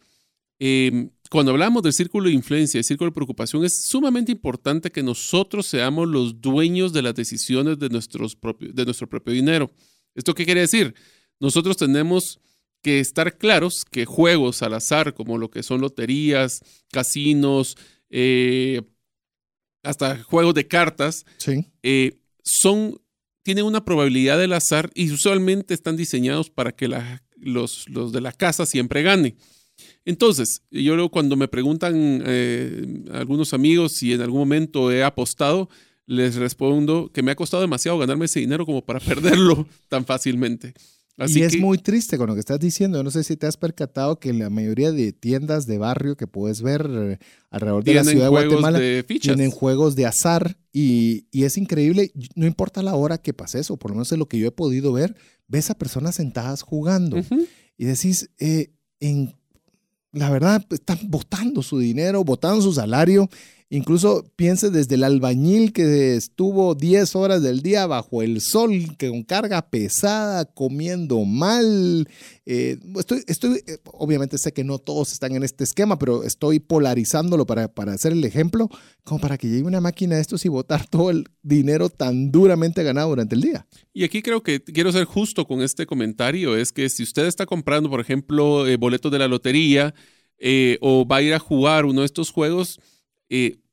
[0.59, 5.03] eh, cuando hablamos del círculo de influencia, el círculo de preocupación, es sumamente importante que
[5.03, 9.71] nosotros seamos los dueños de las decisiones de, nuestros de nuestro propio dinero.
[10.13, 10.93] ¿Esto qué quiere decir?
[11.39, 12.39] Nosotros tenemos
[12.81, 16.61] que estar claros que juegos al azar, como lo que son loterías,
[16.91, 17.75] casinos,
[18.09, 18.81] eh,
[19.83, 21.65] hasta juegos de cartas, sí.
[21.83, 22.99] Eh, son
[23.45, 26.89] tienen una probabilidad del azar y usualmente están diseñados para que
[27.37, 29.37] los, los de la casa siempre ganen.
[30.05, 35.67] Entonces, yo luego cuando me preguntan eh, algunos amigos si en algún momento he apostado,
[36.05, 40.75] les respondo que me ha costado demasiado ganarme ese dinero como para perderlo tan fácilmente.
[41.27, 43.01] y es muy triste con lo que estás diciendo.
[43.03, 46.61] no sé si te has percatado que la mayoría de tiendas de barrio que puedes
[46.61, 47.17] ver eh,
[47.49, 48.79] alrededor de la ciudad de Guatemala
[49.19, 52.11] tienen juegos de azar y, es increíble.
[52.35, 54.51] No importa la hora que pase eso, por lo menos es lo que yo he
[54.51, 55.15] podido ver.
[55.47, 57.17] Ves a personas sentadas jugando
[57.77, 59.35] y decís, eh, en
[60.15, 63.29] la verdad, están botando su dinero, botando su salario.
[63.69, 69.09] Incluso piense desde el albañil que estuvo 10 horas del día bajo el sol, que
[69.09, 72.07] con carga pesada, comiendo mal.
[72.45, 76.59] Eh, estoy, estoy, eh, obviamente sé que no todos están en este esquema, pero estoy
[76.59, 78.69] polarizándolo para, para hacer el ejemplo,
[79.03, 82.83] como para que llegue una máquina de estos y botar todo el dinero tan duramente
[82.83, 83.65] ganado durante el día.
[83.93, 87.47] Y aquí creo que quiero ser justo con este comentario, es que si usted está
[87.47, 89.95] comprando, por ejemplo, eh, boletos de la lotería
[90.81, 92.79] o va a ir a jugar uno de estos juegos,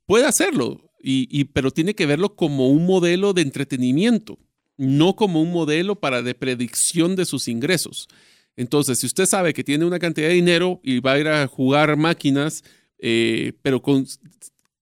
[0.07, 4.38] puede hacerlo, y, pero tiene que verlo como un modelo de entretenimiento,
[4.76, 8.09] no como un modelo para de predicción de sus ingresos.
[8.57, 11.46] Entonces, si usted sabe que tiene una cantidad de dinero y va a ir a
[11.46, 12.62] jugar máquinas,
[12.98, 14.07] eh, pero con,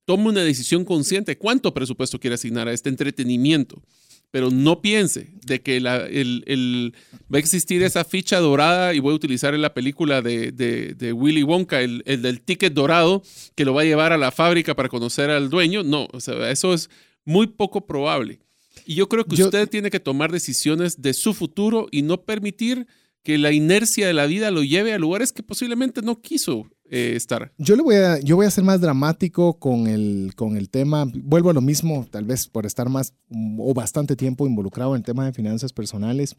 [0.05, 3.83] tome una decisión consciente, ¿cuánto presupuesto quiere asignar a este entretenimiento?
[4.31, 6.95] Pero no piense de que el,
[7.33, 11.43] va a existir esa ficha dorada y voy a utilizar en la película de, Willy
[11.43, 13.23] Wonka, el, del ticket dorado
[13.55, 15.83] que lo va a llevar a la fábrica para conocer al dueño.
[15.83, 16.91] No, o sea, eso es
[17.25, 18.41] muy poco probable.
[18.87, 22.87] Y yo creo que usted tiene que tomar decisiones de su futuro y no permitir
[23.23, 27.15] que la inercia de la vida lo lleve a lugares que posiblemente no quiso eh,
[27.15, 27.53] estar.
[27.57, 31.07] Yo, le voy a, yo voy a ser más dramático con el, con el tema.
[31.15, 33.15] Vuelvo a lo mismo, tal vez por estar más
[33.59, 36.35] o bastante tiempo involucrado en el tema de finanzas personales.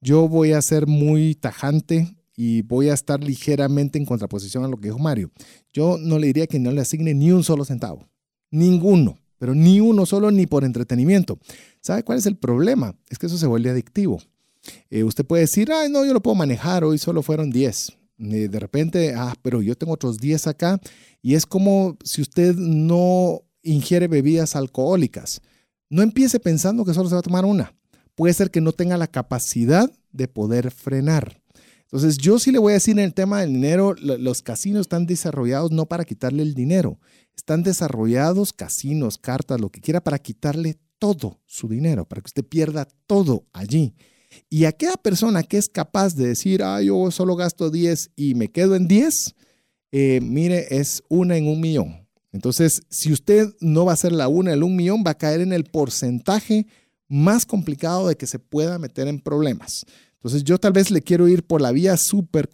[0.00, 4.76] Yo voy a ser muy tajante y voy a estar ligeramente en contraposición a lo
[4.76, 5.30] que dijo Mario.
[5.72, 8.08] Yo no le diría que no le asigne ni un solo centavo.
[8.50, 11.38] Ninguno, pero ni uno solo ni por entretenimiento.
[11.80, 12.96] ¿Sabe cuál es el problema?
[13.08, 14.20] Es que eso se vuelve adictivo.
[14.90, 17.98] Eh, usted puede decir, ay, no, yo lo puedo manejar, hoy solo fueron 10.
[18.22, 20.80] De repente, ah, pero yo tengo otros 10 acá.
[21.20, 25.40] Y es como si usted no ingiere bebidas alcohólicas.
[25.90, 27.74] No empiece pensando que solo se va a tomar una.
[28.14, 31.42] Puede ser que no tenga la capacidad de poder frenar.
[31.82, 35.04] Entonces, yo sí le voy a decir en el tema del dinero, los casinos están
[35.04, 36.98] desarrollados no para quitarle el dinero,
[37.36, 42.44] están desarrollados casinos, cartas, lo que quiera, para quitarle todo su dinero, para que usted
[42.44, 43.94] pierda todo allí.
[44.48, 48.48] Y aquella persona que es capaz de decir, ah, yo solo gasto 10 y me
[48.48, 49.34] quedo en 10,
[49.92, 52.06] eh, mire, es una en un millón.
[52.32, 55.42] Entonces, si usted no va a ser la una en un millón, va a caer
[55.42, 56.66] en el porcentaje
[57.08, 59.84] más complicado de que se pueda meter en problemas.
[60.14, 62.48] Entonces, yo tal vez le quiero ir por la vía súper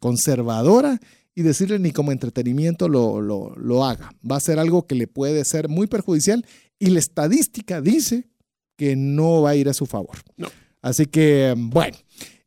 [0.00, 0.98] conservadora
[1.34, 4.10] y decirle ni como entretenimiento lo, lo haga.
[4.28, 6.44] Va a ser algo que le puede ser muy perjudicial
[6.78, 8.26] y la estadística dice
[8.76, 10.16] que no va a ir a su favor.
[10.82, 11.96] Así que, bueno,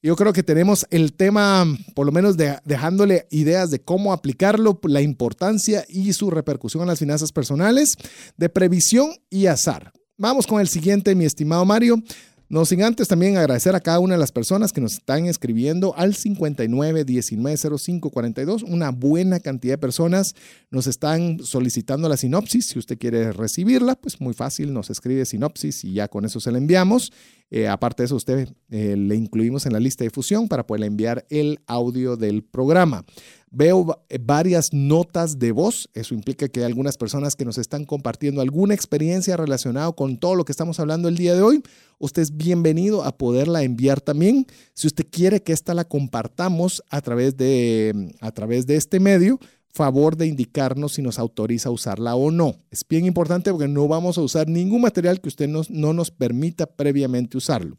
[0.01, 5.01] yo creo que tenemos el tema, por lo menos dejándole ideas de cómo aplicarlo, la
[5.01, 7.97] importancia y su repercusión en las finanzas personales,
[8.37, 9.91] de previsión y azar.
[10.17, 12.01] Vamos con el siguiente, mi estimado Mario.
[12.49, 15.93] No sin antes también agradecer a cada una de las personas que nos están escribiendo
[15.95, 18.63] al 59 19 05 42.
[18.63, 20.33] Una buena cantidad de personas
[20.71, 22.65] nos están solicitando la sinopsis.
[22.65, 26.51] Si usted quiere recibirla, pues muy fácil, nos escribe sinopsis y ya con eso se
[26.51, 27.13] la enviamos.
[27.51, 30.85] Eh, aparte de eso, usted eh, le incluimos en la lista de difusión para poder
[30.85, 33.05] enviar el audio del programa.
[33.51, 35.89] Veo eh, varias notas de voz.
[35.93, 40.35] Eso implica que hay algunas personas que nos están compartiendo alguna experiencia relacionada con todo
[40.35, 41.63] lo que estamos hablando el día de hoy.
[41.97, 44.45] Usted es bienvenido a poderla enviar también.
[44.73, 49.39] Si usted quiere que esta la compartamos a través de, a través de este medio,
[49.71, 52.55] favor de indicarnos si nos autoriza a usarla o no.
[52.69, 56.65] Es bien importante porque no vamos a usar ningún material que usted no nos permita
[56.65, 57.77] previamente usarlo.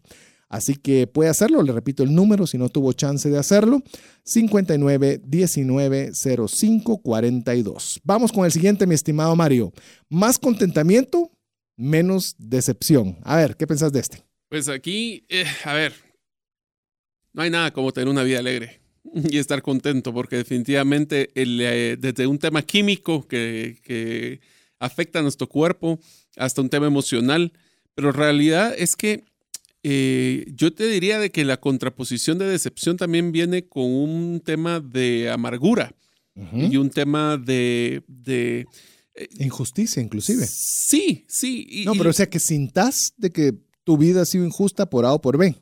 [0.51, 3.83] Así que puede hacerlo, le repito el número si no tuvo chance de hacerlo,
[4.25, 8.01] 59 19 05 42.
[8.03, 9.73] Vamos con el siguiente, mi estimado Mario.
[10.09, 11.31] Más contentamiento,
[11.77, 13.17] menos decepción.
[13.23, 14.25] A ver, ¿qué pensás de este?
[14.49, 15.95] Pues aquí, eh, a ver,
[17.33, 18.81] no hay nada como tener una vida alegre
[19.15, 24.41] y estar contento, porque definitivamente eh, desde un tema químico que,
[24.79, 26.01] afecta a nuestro cuerpo
[26.37, 27.53] hasta un tema emocional,
[27.95, 29.25] pero realidad es que
[29.83, 34.81] eh, yo te diría de que la contraposición de decepción también viene con un tema
[34.81, 35.95] de amargura
[36.53, 38.03] y un tema de...
[38.07, 38.67] de
[39.15, 40.47] eh, Injusticia, inclusive.
[40.47, 41.83] Sí, sí.
[41.85, 43.55] no, pero o sea, que sintas de que
[43.85, 45.55] tu vida ha sido injusta por A o por B.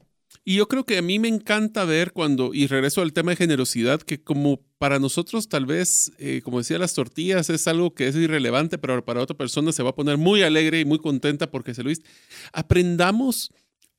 [0.45, 3.36] Y yo creo que a mí me encanta ver cuando, y regreso al tema de
[3.36, 8.09] generosidad, que como para nosotros tal vez, eh, como decía, las tortillas es algo que
[8.09, 11.51] es irrelevante, pero para otra persona se va a poner muy alegre y muy contenta
[11.51, 12.09] porque se lo viste.
[12.53, 13.53] Aprendamos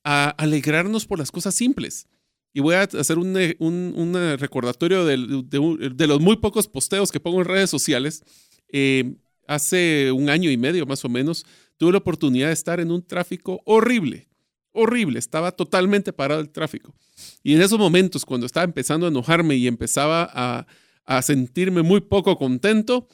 [0.04, 2.06] a alegrarnos por las cosas simples.
[2.52, 7.40] Y voy a hacer un, un, recordatorio de, de, los muy pocos posteos que pongo
[7.40, 8.24] en redes sociales.
[8.72, 9.14] Eh,
[9.46, 11.46] hace un año y medio más o menos,
[11.76, 14.28] tuve la oportunidad de estar en un tráfico horrible,
[14.72, 15.18] horrible.
[15.18, 16.94] Estaba totalmente parado el tráfico.
[17.42, 20.66] Y en esos momentos, cuando estaba empezando a enojarme y empezaba a,
[21.04, 23.08] a sentirme muy poco contento,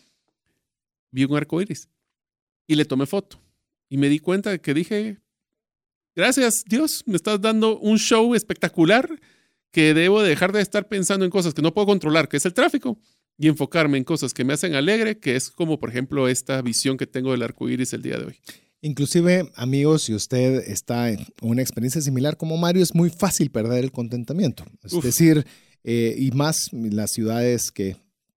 [1.10, 1.88] vi un arco iris
[2.66, 3.38] y le tomé foto.
[3.88, 5.18] Y me di cuenta de que dije,
[6.16, 9.08] gracias Dios, me estás dando un show espectacular
[9.70, 12.54] que debo dejar de estar pensando en cosas que no puedo controlar, que es el
[12.54, 12.98] tráfico,
[13.38, 16.96] y enfocarme en cosas que me hacen alegre, que es como por ejemplo esta visión
[16.96, 18.36] que tengo del arco iris el día de hoy.
[18.80, 23.84] Inclusive, amigos, si usted está en una experiencia similar como Mario, es muy fácil perder
[23.84, 24.64] el contentamiento.
[24.82, 25.46] Es decir,
[25.82, 27.96] eh, y más las ciudades que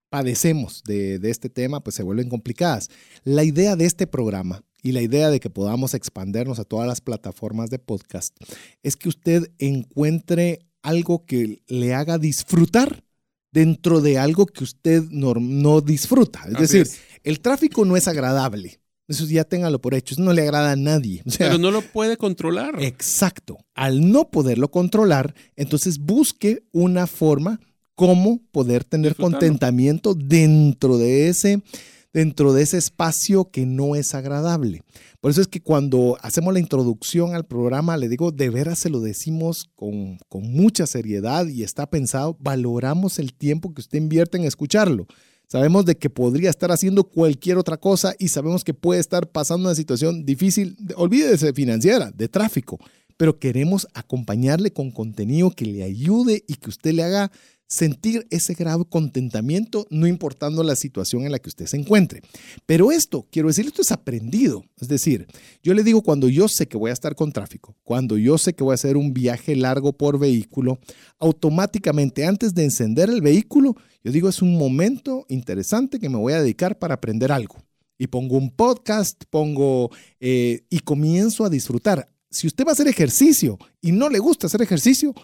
[0.09, 2.89] padecemos de, de, este tema, pues se vuelven complicadas.
[3.25, 7.01] La idea de este programa y la idea de que podamos expandernos a todas las
[7.01, 8.37] plataformas de podcast
[8.83, 13.05] es que usted encuentre algo que le haga disfrutar
[13.51, 16.45] dentro de algo que usted no, no disfruta.
[16.49, 16.89] Es decir,
[17.25, 18.81] el tráfico no es agradable.
[19.09, 20.15] Eso ya téngalo por hecho.
[20.15, 21.23] Eso no le agrada a nadie.
[21.39, 22.83] Pero no lo puede controlar.
[22.83, 23.59] Exacto.
[23.75, 27.59] Al no poderlo controlar, entonces busque una forma
[27.95, 31.63] cómo poder tener contentamiento dentro de ese
[32.13, 34.83] dentro de ese espacio que no es agradable.
[35.21, 38.91] Por eso es que cuando hacemos la introducción al programa, le digo, de veras se
[38.91, 44.39] lo decimos con, con mucha seriedad y está pensado, valoramos el tiempo que usted invierte
[44.39, 45.07] en escucharlo.
[45.49, 49.67] Sabemos de que podría estar haciendo cualquier otra cosa y sabemos que puede estar pasando
[49.69, 52.79] una situación difícil, olvídese financiera, de tráfico,
[53.17, 57.33] pero queremos acompañarle con contenido que le ayude y que usted le haga
[57.69, 62.23] sentir ese grado de contentamiento, no importando la situación en la que usted se encuentre.
[62.67, 64.65] Pero esto, quiero decir, esto es aprendido.
[64.81, 65.27] Es decir,
[65.63, 68.55] yo le digo cuando yo sé que voy a estar con tráfico, cuando yo sé
[68.55, 70.81] que voy a hacer un viaje largo por vehículo,
[71.19, 76.33] automáticamente antes de encender el vehículo, yo digo es un momento interesante que me voy
[76.33, 77.57] a dedicar para aprender algo.
[77.99, 79.91] Y pongo un podcast, pongo
[80.21, 82.09] eh, y comienzo a disfrutar.
[82.31, 85.15] Si usted va a hacer ejercicio y no le gusta hacer ejercicio,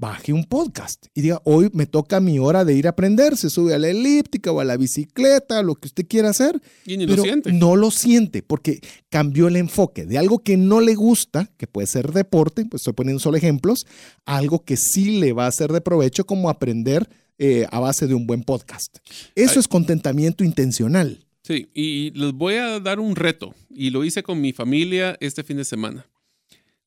[0.00, 3.50] baje un podcast y diga, hoy me toca mi hora de ir a aprender, se
[3.50, 6.58] sube a la elíptica o a la bicicleta, lo que usted quiera hacer.
[6.86, 7.52] Y ni lo siente.
[7.52, 11.86] No lo siente porque cambió el enfoque de algo que no le gusta, que puede
[11.86, 13.86] ser deporte, pues estoy poniendo solo ejemplos,
[14.24, 17.06] algo que sí le va a ser de provecho como aprender
[17.38, 18.96] eh, a base de un buen podcast.
[19.34, 21.26] Eso es contentamiento intencional.
[21.42, 25.42] Sí, y les voy a dar un reto y lo hice con mi familia este
[25.42, 26.06] fin de semana.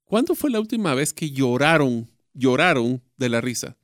[0.04, 3.78] ¿Cuándo fue la última vez que lloraron lloraron de la risa.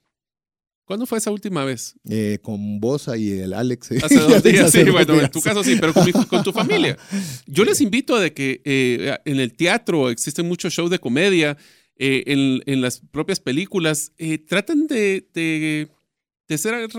[0.89, 1.93] ¿Cuándo fue esa última vez?
[2.09, 3.91] Eh, con vos y el Alex.
[3.91, 6.97] Hace dos días, sí, bueno, en tu caso sí, pero con, tu familia.
[7.45, 11.57] Yo les invito a de que eh, en el teatro existen muchos shows de comedia,
[11.95, 12.23] eh,
[12.65, 14.13] en, las propias películas,
[14.47, 16.89] traten de, de, ser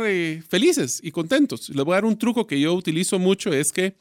[0.48, 1.68] felices y contentos.
[1.70, 3.96] Les voy a dar un truco que yo utilizo mucho, es que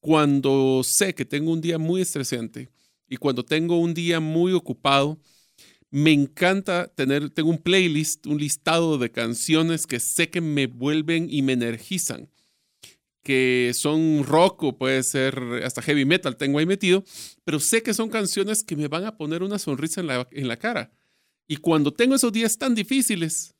[0.00, 2.68] cuando sé que tengo un día muy estresante
[3.08, 5.20] y cuando tengo un día muy ocupado,
[5.90, 11.26] me encanta tener, tengo un playlist, un listado de canciones que sé que me vuelven
[11.28, 12.30] y me energizan,
[13.24, 17.04] que son rock o puede ser hasta heavy metal, tengo ahí metido,
[17.44, 20.48] pero sé que son canciones que me van a poner una sonrisa en la, en
[20.48, 20.92] la cara.
[21.48, 23.54] Y cuando tengo esos días tan difíciles,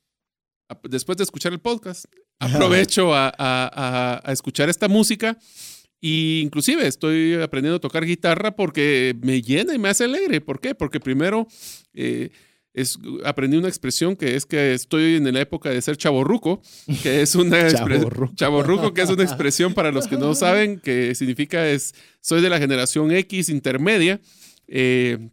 [0.83, 2.05] después de escuchar el podcast,
[2.39, 5.37] aprovecho a, a, a escuchar esta música
[6.03, 10.41] y inclusive estoy aprendiendo a tocar guitarra porque me llena y me hace alegre.
[10.41, 10.73] ¿Por qué?
[10.73, 11.47] Porque primero
[11.93, 12.31] eh,
[12.73, 16.59] es, aprendí una expresión que es que estoy en la época de ser chaborruco,
[17.03, 17.71] que es una
[18.35, 18.95] chaborruco.
[18.95, 22.57] que es una expresión para los que no saben, que significa es soy de la
[22.57, 24.19] generación X intermedia.
[24.67, 25.29] Eh,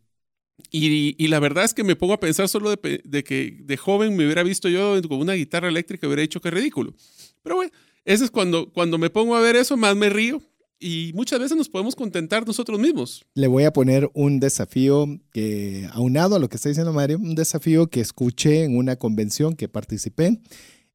[0.70, 4.14] y, la verdad es que me pongo a pensar solo de, de, que de joven
[4.14, 6.94] me hubiera visto yo con una guitarra eléctrica y hubiera dicho que ridículo.
[7.42, 7.72] Pero bueno,
[8.04, 10.42] ese es cuando, cuando me pongo a ver eso, más me río
[10.80, 13.24] y muchas veces nos podemos contentar nosotros mismos.
[13.34, 17.34] Le voy a poner un desafío que, aunado a lo que está diciendo Mario, un
[17.34, 20.40] desafío que escuché en una convención que participé.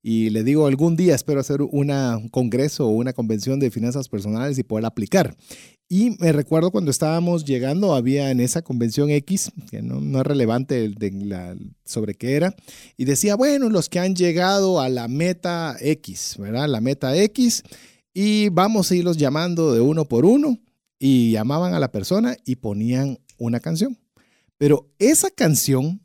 [0.05, 4.60] Y le digo, algún día espero hacer un congreso o una convención de finanzas personales
[4.60, 5.38] y poder aplicar.
[5.88, 10.91] Y me recuerdo cuando estábamos llegando, había en esa convención X, que no, es relevante
[11.85, 12.55] sobre qué era,
[12.97, 16.68] y decía, bueno, los que han llegado a la meta X, ¿verdad?
[16.68, 17.64] La meta X,
[18.14, 20.60] y vamos a irlos llamando de uno por uno
[20.99, 23.98] y llamaban a la persona y ponían una canción.
[24.57, 25.99] Pero esa canción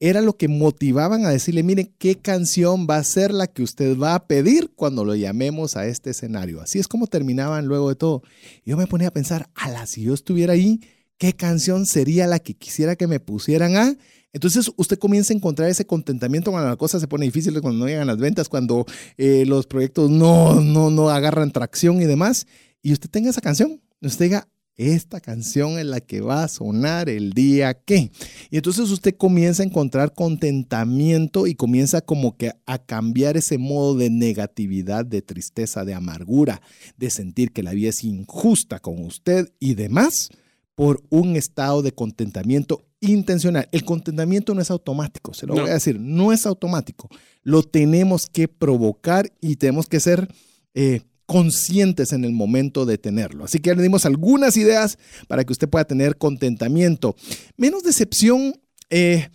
[0.00, 3.98] era lo que motivaban a decirle, miren, ¿qué canción va a ser la que usted
[3.98, 6.60] va a pedir cuando lo llamemos a este escenario?
[6.60, 8.22] Así es como terminaban luego de todo.
[8.64, 10.80] Yo me ponía a pensar, ala, si yo estuviera ahí,
[11.16, 13.96] ¿qué canción sería la que quisiera que me pusieran a?
[14.34, 17.86] Entonces usted comienza a encontrar ese contentamiento cuando la cosa se pone difícil, cuando no
[17.86, 18.84] llegan las ventas, cuando
[19.16, 22.46] eh, los proyectos no, no, no agarran tracción y demás.
[22.82, 27.08] Y usted tenga esa canción, usted diga, esta canción es la que va a sonar
[27.08, 28.10] el día que.
[28.50, 33.96] Y entonces usted comienza a encontrar contentamiento y comienza como que a cambiar ese modo
[33.96, 36.60] de negatividad, de tristeza, de amargura,
[36.96, 40.30] de sentir que la vida es injusta con usted y demás
[40.74, 43.68] por un estado de contentamiento intencional.
[43.72, 47.08] El contentamiento no es automático, se lo voy a decir, no es automático.
[47.42, 50.28] Lo tenemos que provocar y tenemos que ser
[50.74, 53.44] eh, conscientes en el momento de tenerlo.
[53.44, 54.98] Así que ya le dimos algunas ideas
[55.28, 57.14] para que usted pueda tener contentamiento.
[57.56, 58.54] Menos decepción,
[58.90, 59.28] eh,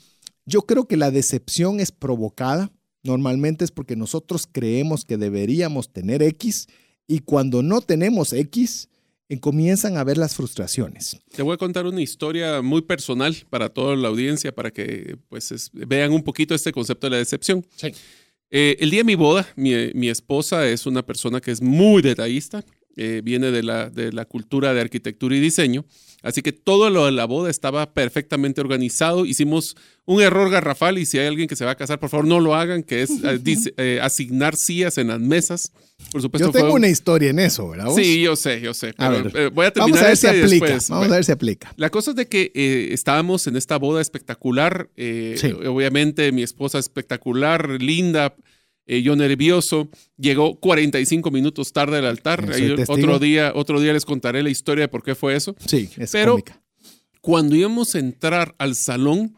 [0.45, 2.71] yo creo que la decepción es provocada.
[3.03, 6.67] Normalmente es porque nosotros creemos que deberíamos tener X
[7.07, 8.89] y cuando no tenemos X,
[9.37, 11.19] comienzan a ver las frustraciones.
[11.35, 15.69] Te voy a contar una historia muy personal para toda la audiencia, para que pues,
[15.73, 17.63] vean un poquito este concepto de la decepción.
[18.49, 22.65] Eh, el día de mi boda, mi, esposa es una persona que es muy detallista,
[22.95, 25.85] eh, viene de la, de la cultura de arquitectura y diseño.
[26.21, 29.25] Así que todo lo de la boda estaba perfectamente organizado.
[29.25, 29.75] Hicimos
[30.05, 32.39] un error garrafal y si hay alguien que se va a casar, por favor no
[32.39, 33.39] lo hagan, que es eh,
[33.77, 35.71] eh, asignar sillas en las mesas.
[36.11, 37.91] Por supuesto, yo tengo una historia en eso, ¿verdad?
[37.93, 38.89] Sí, yo sé, yo sé.
[38.97, 40.77] Eh, voy a terminar Vamos a ver si aplica.
[40.89, 41.73] Vamos a ver si aplica.
[41.75, 44.89] La cosa es de que estábamos en esta boda espectacular.
[45.67, 48.35] Obviamente mi esposa espectacular, linda,
[48.91, 49.87] eh, yo nervioso,
[50.17, 52.49] llegó 45 minutos tarde al altar.
[52.87, 55.55] otro, día, otro día les contaré la historia de por qué fue eso.
[55.63, 56.39] Sí, es Pero
[57.21, 59.37] cuando íbamos a entrar al salón,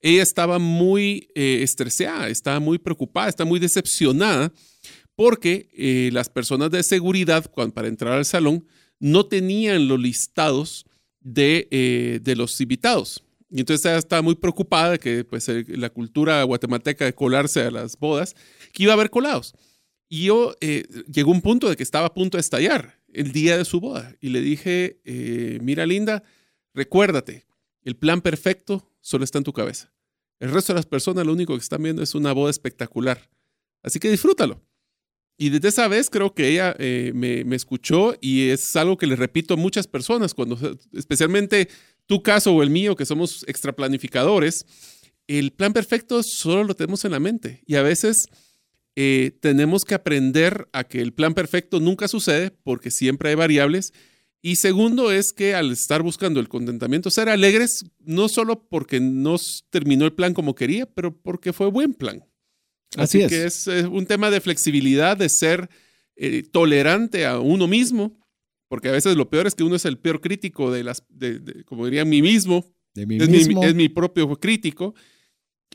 [0.00, 4.52] ella estaba muy eh, estresada, estaba muy preocupada, estaba muy decepcionada
[5.16, 8.64] porque eh, las personas de seguridad para entrar al salón
[9.00, 10.86] no tenían los listados
[11.20, 13.24] de, de los invitados.
[13.54, 17.70] Y entonces ella estaba muy preocupada de que pues, la cultura guatemalteca de colarse a
[17.70, 18.34] las bodas,
[18.74, 19.54] que iba a haber colados.
[20.10, 23.56] Y yo eh, llegó un punto de que estaba a punto de estallar el día
[23.56, 24.14] de su boda.
[24.20, 26.22] Y le dije, eh, mira Linda,
[26.74, 27.46] recuérdate,
[27.82, 29.94] el plan perfecto solo está en tu cabeza.
[30.40, 33.30] El resto de las personas lo único que están viendo es una boda espectacular.
[33.82, 34.60] Así que disfrútalo.
[35.36, 39.06] Y desde esa vez creo que ella eh, me, me, escuchó y es algo que
[39.06, 40.58] le repito a muchas personas, cuando,
[40.92, 41.68] especialmente
[42.06, 44.64] tu caso o el mío, que somos extraplanificadores,
[45.26, 48.28] el plan perfecto solo lo tenemos en la mente y a veces
[48.96, 53.92] eh, tenemos que aprender a que el plan perfecto nunca sucede porque siempre hay variables.
[54.42, 59.36] Y segundo es que al estar buscando el contentamiento, ser alegres, no solo porque no
[59.70, 62.24] terminó el plan como quería, pero porque fue buen plan.
[62.96, 63.30] Así, es.
[63.30, 65.68] que es, un tema de flexibilidad, de ser
[66.16, 68.18] eh, tolerante a uno mismo
[68.74, 71.04] porque a veces lo peor es que uno es el peor crítico de las,
[71.64, 72.74] como diría, mí mismo.
[72.94, 73.60] De mí es, mismo.
[73.60, 74.96] Mi, es mi propio crítico.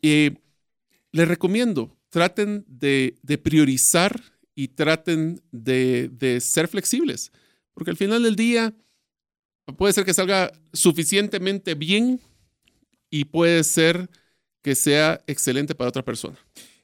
[0.02, 0.36] Eh,
[1.12, 4.22] les recomiendo, traten de, priorizar
[4.56, 7.32] y traten de, ser flexibles,
[7.74, 8.74] porque al final del día
[9.78, 12.20] puede ser que salga suficientemente bien
[13.10, 14.10] y puede ser
[14.62, 16.38] que sea excelente para otra persona.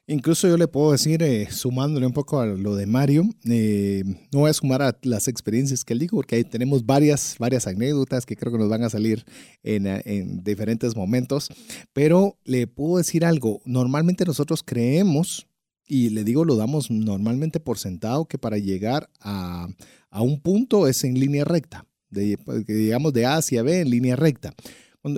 [0.08, 4.40] Incluso yo le puedo decir, eh, sumándole un poco a lo de Mario, eh, no
[4.40, 8.24] voy a sumar a las experiencias que él dijo, porque ahí tenemos varias, varias anécdotas
[8.24, 9.24] que creo que nos van a salir
[9.64, 11.48] en, en diferentes momentos,
[11.92, 15.48] pero le puedo decir algo, normalmente nosotros creemos,
[15.88, 19.66] y le digo, lo damos normalmente por sentado, que para llegar a,
[20.10, 24.54] a un punto es en línea recta, digamos de A hacia B en línea recta.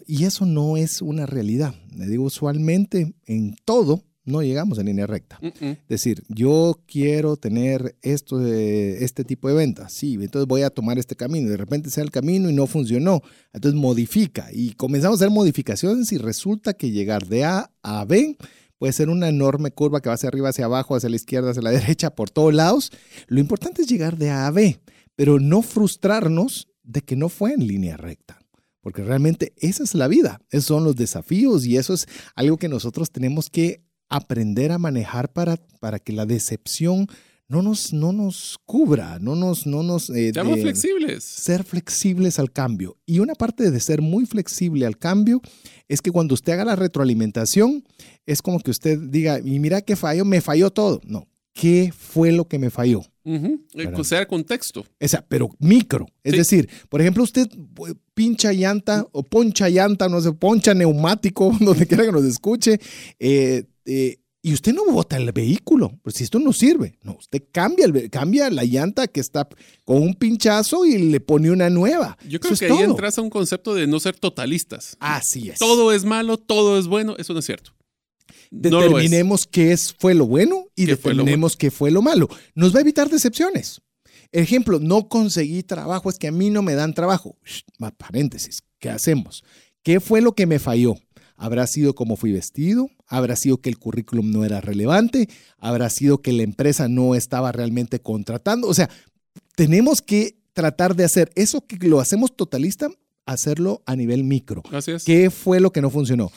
[0.07, 1.75] y eso no es una realidad.
[1.95, 5.39] Le digo, usualmente en todo, no llegamos en línea recta.
[5.43, 10.99] Es decir, yo quiero tener esto, este tipo de ventas, sí, entonces voy a tomar
[10.99, 13.23] este camino, de repente sea el camino y no funcionó,
[13.53, 14.49] entonces modifica.
[14.53, 18.37] Y comenzamos a hacer modificaciones y resulta que llegar de A a B
[18.79, 21.63] puede ser una enorme curva que va hacia arriba, hacia abajo, hacia la izquierda, hacia
[21.63, 22.93] la derecha, por todos lados.
[23.27, 24.79] Lo importante es llegar de A a B,
[25.17, 28.39] pero no frustrarnos de que no fue en línea recta
[28.81, 32.71] porque realmente esa es la vida, esos son los desafíos y eso es algo que
[32.71, 37.07] nosotros tenemos que aprender a manejar para, para que la decepción
[37.51, 39.67] no nos, no nos cubra, no nos...
[39.67, 41.25] No nos eh, flexibles.
[41.25, 42.99] Ser flexibles al cambio.
[43.07, 45.41] Y una parte de ser muy flexible al cambio
[45.89, 47.85] es que cuando usted haga la retroalimentación,
[48.27, 51.01] es como que usted diga, y mira que falló, me falló todo.
[51.07, 53.01] No, qué fue lo que me falló.
[53.25, 53.65] Ujú.
[53.75, 54.03] Eh, ¿Verdad?
[54.05, 54.85] sea contexto.
[55.01, 56.07] O sea, pero micro.
[56.23, 56.39] Es Sí.
[56.39, 61.87] decir, por ejemplo, usted eh, pincha llanta o poncha llanta, no sé, poncha neumático, donde
[61.87, 62.79] quiera que nos escuche,
[63.19, 67.43] eh, eh, y usted no bota el vehículo, pues si esto no sirve, no, usted
[67.51, 69.49] cambia, el, cambia la llanta que está
[69.85, 72.17] con un pinchazo y le pone una nueva.
[72.27, 72.91] Yo creo Eso que ahí todo.
[72.91, 74.97] entras a un concepto de no ser totalistas.
[75.01, 75.59] Así es.
[75.59, 77.17] Todo es malo, todo es bueno.
[77.19, 77.73] Eso no es cierto.
[78.51, 82.01] No determinemos qué es, fue lo bueno y ¿Qué fue lo determinemos qué fue lo
[82.01, 82.29] malo.
[82.55, 83.83] Nos va a evitar decepciones.
[84.31, 87.37] Ejemplo, no conseguí trabajo, es que a mí no me dan trabajo.
[87.45, 87.63] Shh,
[87.97, 89.43] paréntesis, ¿qué hacemos?
[89.83, 90.97] ¿Qué fue lo que me falló?
[91.39, 92.91] ¿Habrá sido cómo fui vestido?
[93.07, 95.29] ¿Habrá sido que el currículum no era relevante?
[95.59, 98.69] ¿Habrá sido que la empresa no estaba realmente contratando?
[98.69, 98.91] O sea,
[99.57, 102.89] tenemos que tratar de hacer eso que lo hacemos totalista,
[103.27, 104.63] hacerlo a nivel micro.
[104.73, 105.05] Así es.
[105.05, 106.31] ¿Qué fue lo que no funcionó?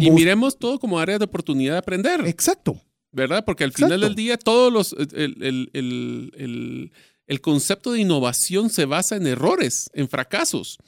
[0.00, 2.20] y us- miremos todo como área de oportunidad de aprender.
[2.26, 2.80] Exacto.
[3.10, 3.42] ¿verdad?
[3.46, 4.92] Porque al final del día, todos los.
[4.92, 6.92] El, el- el- el-
[7.26, 10.78] el concepto de innovación se basa en errores, en fracasos.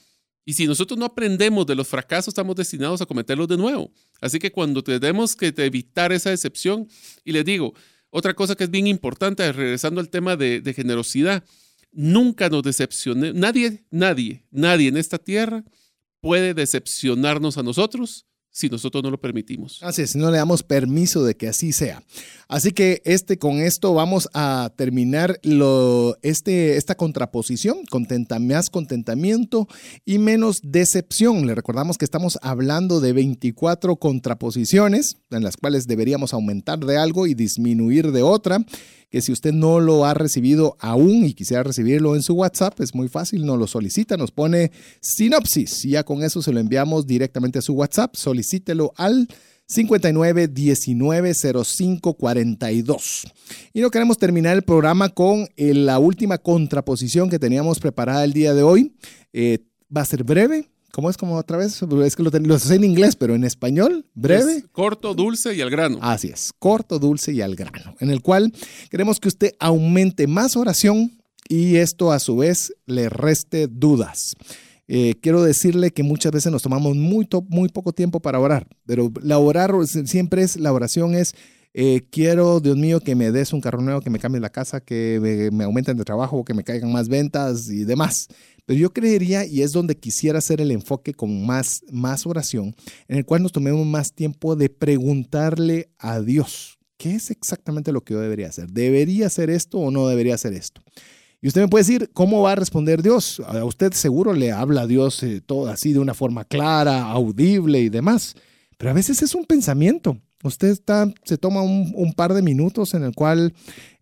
[0.44, 3.92] Y si nosotros no aprendemos de los fracasos, estamos destinados a cometerlos de nuevo.
[4.20, 6.88] Así que cuando tenemos que evitar esa decepción,
[7.24, 7.74] y les digo,
[8.10, 11.44] otra cosa que es bien importante, regresando al tema de, generosidad,
[11.92, 13.32] nunca nos decepcione.
[13.32, 15.64] Nadie, nadie, nadie en esta tierra
[16.20, 19.82] puede decepcionarnos a nosotros si nosotros no lo permitimos.
[19.82, 22.02] Así es, no le damos permiso de que así sea.
[22.48, 29.68] Así que este, con esto vamos a terminar lo, este, esta contraposición, contenta, más contentamiento
[30.04, 31.46] y menos decepción.
[31.46, 37.26] Le recordamos que estamos hablando de 24 contraposiciones en las cuales deberíamos aumentar de algo
[37.26, 38.64] y disminuir de otra
[39.10, 42.94] que si usted no lo ha recibido aún y quisiera recibirlo en su WhatsApp, es
[42.94, 44.70] muy fácil, nos lo solicita, nos pone
[45.00, 49.28] sinopsis y ya con eso se lo enviamos directamente a su WhatsApp, solicítelo al
[49.66, 53.26] 59 19 05 42.
[53.72, 58.32] Y no queremos terminar el programa con eh, la última contraposición que teníamos preparada el
[58.32, 58.96] día de hoy.
[59.32, 59.58] Eh,
[59.94, 60.68] va a ser breve.
[61.00, 61.80] ¿Cómo es como otra vez?
[62.04, 64.56] Es que lo, ten- lo sé en inglés, pero en español, breve.
[64.56, 65.98] Es corto, dulce y al grano.
[66.02, 68.52] Así es, corto, dulce y al grano, en el cual
[68.90, 71.16] queremos que usted aumente más oración
[71.48, 74.34] y esto a su vez le reste dudas.
[74.88, 78.66] Eh, quiero decirle que muchas veces nos tomamos muy, to- muy poco tiempo para orar,
[78.84, 79.72] pero la orar
[80.04, 81.32] siempre es, la oración es,
[81.72, 84.80] eh, quiero, Dios mío, que me des un carro nuevo, que me cambie la casa,
[84.80, 88.26] que me, me aumenten de trabajo, que me caigan más ventas y demás.
[88.70, 92.76] Pero yo creería, y es donde quisiera hacer el enfoque con más, más oración,
[93.08, 98.04] en el cual nos tomemos más tiempo de preguntarle a Dios, ¿qué es exactamente lo
[98.04, 98.70] que yo debería hacer?
[98.70, 100.82] ¿Debería hacer esto o no debería hacer esto?
[101.42, 103.42] Y usted me puede decir, ¿cómo va a responder Dios?
[103.44, 107.80] A usted seguro le habla a Dios eh, todo así de una forma clara, audible
[107.80, 108.36] y demás.
[108.78, 110.16] Pero a veces es un pensamiento.
[110.44, 113.52] Usted está, se toma un, par de minutos en el cual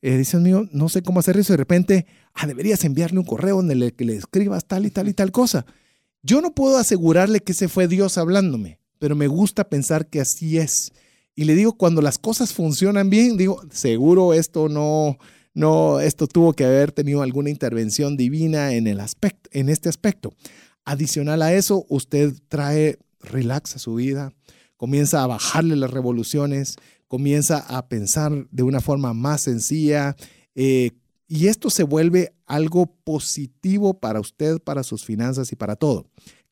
[0.02, 1.54] eh, dice, "Dios mío, no sé cómo hacer eso.
[1.54, 4.90] Y de repente, ah, deberías enviarle un correo donde le, que le escribas tal y
[4.90, 5.66] tal y tal cosa.
[6.22, 10.58] Yo no puedo asegurarle que ese fue Dios hablándome, pero me gusta pensar que así
[10.58, 10.92] es.
[11.34, 15.18] Y le digo, cuando las cosas funcionan bien, digo, seguro esto no,
[15.54, 20.34] no, esto tuvo que haber tenido alguna intervención divina en, el aspecto, en este aspecto.
[20.84, 24.32] Adicional a eso, usted trae relax a su vida,
[24.76, 26.76] comienza a bajarle las revoluciones,
[27.08, 30.16] comienza a pensar de una forma más sencilla
[30.54, 30.92] eh,
[31.28, 36.06] y esto se vuelve algo positivo para usted, para sus finanzas y para todo,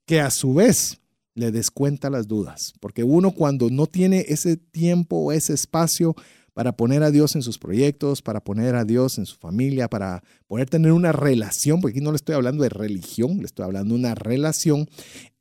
[0.05, 1.01] que a su vez
[1.35, 6.15] le descuenta las dudas, porque uno cuando no tiene ese tiempo o ese espacio
[6.55, 10.23] para poner a Dios en sus proyectos, para poner a Dios en su familia, para
[10.47, 13.93] poder tener una relación, porque aquí no le estoy hablando de religión, le estoy hablando
[13.93, 14.89] de una relación,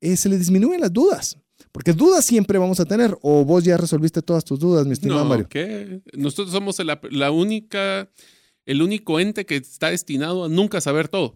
[0.02, 1.38] eh, se le disminuyen las dudas.
[1.72, 5.24] Porque dudas siempre vamos a tener, o vos ya resolviste todas tus dudas, mi estimado
[5.24, 5.48] No, Mario.
[5.50, 6.02] ¿qué?
[6.14, 8.10] Nosotros somos la, la única,
[8.66, 11.36] el único ente que está destinado a nunca saber todo.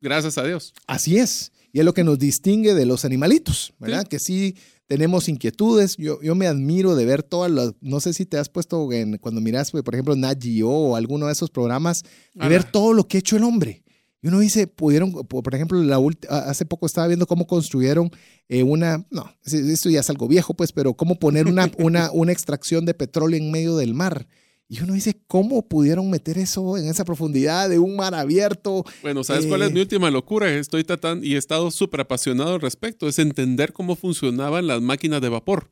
[0.00, 0.74] Gracias a Dios.
[0.86, 1.52] Así es.
[1.72, 4.02] Y es lo que nos distingue de los animalitos, ¿verdad?
[4.02, 4.08] Sí.
[4.08, 5.96] Que sí tenemos inquietudes.
[5.96, 9.18] Yo, yo me admiro de ver todas las, no sé si te has puesto en,
[9.18, 12.02] cuando miras, por ejemplo, Nat Geo o alguno de esos programas,
[12.34, 13.82] de ver todo lo que ha hecho el hombre.
[14.22, 16.00] Y uno dice, pudieron, por ejemplo, la
[16.30, 18.10] hace poco estaba viendo cómo construyeron
[18.48, 22.10] eh, una, no, es- esto ya es algo viejo, pues, pero cómo poner una, una,
[22.12, 24.26] una extracción de petróleo en medio del mar.
[24.76, 28.84] Y uno dice, ¿cómo pudieron meter eso en esa profundidad de un mar abierto?
[29.02, 29.72] Bueno, ¿sabes cuál es Eh.
[29.72, 30.52] mi última locura?
[30.52, 33.06] Estoy tratando y he estado súper apasionado al respecto.
[33.06, 35.70] Es entender cómo funcionaban las máquinas de vapor.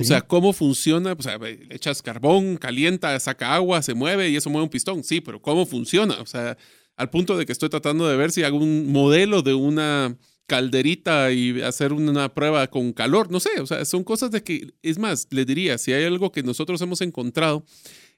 [0.00, 4.36] O sea, cómo funciona, o sea, le echas carbón, calienta, saca agua, se mueve y
[4.36, 5.04] eso mueve un pistón.
[5.04, 6.20] Sí, pero ¿cómo funciona?
[6.22, 6.56] O sea,
[6.96, 11.30] al punto de que estoy tratando de ver si hago un modelo de una calderita
[11.32, 13.30] y hacer una prueba con calor.
[13.30, 16.32] No sé, o sea, son cosas de que, es más, les diría, si hay algo
[16.32, 17.64] que nosotros hemos encontrado,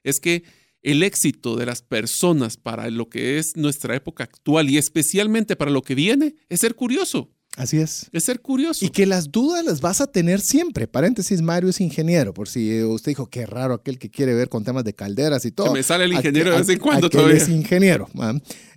[0.09, 0.43] es que
[0.81, 5.71] el éxito de las personas para lo que es nuestra época actual y especialmente para
[5.71, 7.33] lo que viene es ser curioso.
[7.57, 8.07] Así es.
[8.13, 8.85] Es ser curioso.
[8.85, 10.87] Y que las dudas las vas a tener siempre.
[10.87, 14.63] Paréntesis, Mario es ingeniero, por si usted dijo, qué raro aquel que quiere ver con
[14.63, 15.67] temas de calderas y todo.
[15.67, 17.41] Se me sale el ingeniero de vez en cuando aquel todavía.
[17.41, 18.07] es ingeniero.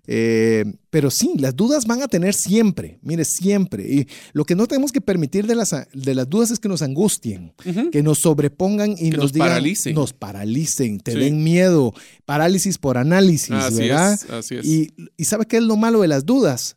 [0.06, 3.84] Eh, pero sí, las dudas van a tener siempre, mire, siempre.
[3.86, 6.82] Y lo que no tenemos que permitir de las, de las dudas es que nos
[6.82, 7.52] angustien,
[7.92, 9.94] que nos sobrepongan y Que nos, nos digan, paralicen.
[9.94, 11.18] nos paralicen, te Sí.
[11.18, 11.92] den miedo,
[12.24, 14.14] parálisis por análisis, Así ¿verdad?
[14.14, 14.64] es, así es.
[14.66, 16.76] Y, y ¿sabe qué es lo malo de las dudas?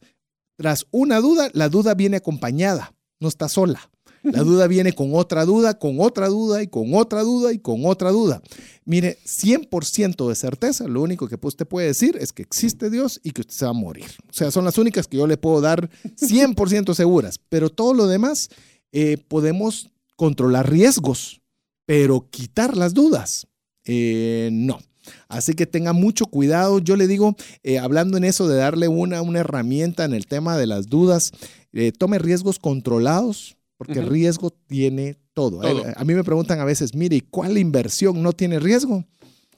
[0.56, 3.90] Tras una duda, la duda viene acompañada, no está sola.
[4.24, 7.86] La duda viene con otra duda, con otra duda y con otra duda y con
[7.86, 8.42] otra duda.
[8.86, 13.32] Mire, 100% de certeza, lo único que usted puede decir es que existe Dios y
[13.32, 14.06] que usted se va a morir.
[14.30, 17.40] O sea, son las únicas que yo le puedo dar 100% seguras.
[17.50, 18.50] Pero todo lo demás,
[18.92, 21.42] eh, podemos controlar riesgos,
[21.86, 23.48] pero quitar las dudas,
[23.86, 24.80] eh, no.
[25.28, 26.80] Así que tenga mucho cuidado.
[26.80, 30.58] Yo le digo, eh, hablando en eso de darle una, una herramienta en el tema
[30.58, 31.32] de las dudas,
[31.74, 34.10] eh, tome riesgos controlados, porque Ujú.
[34.10, 35.62] riesgo tiene todo.
[35.62, 35.84] Todo.
[35.96, 39.04] A mí me preguntan a veces, mire, ¿y ¿cuál inversión no tiene riesgo?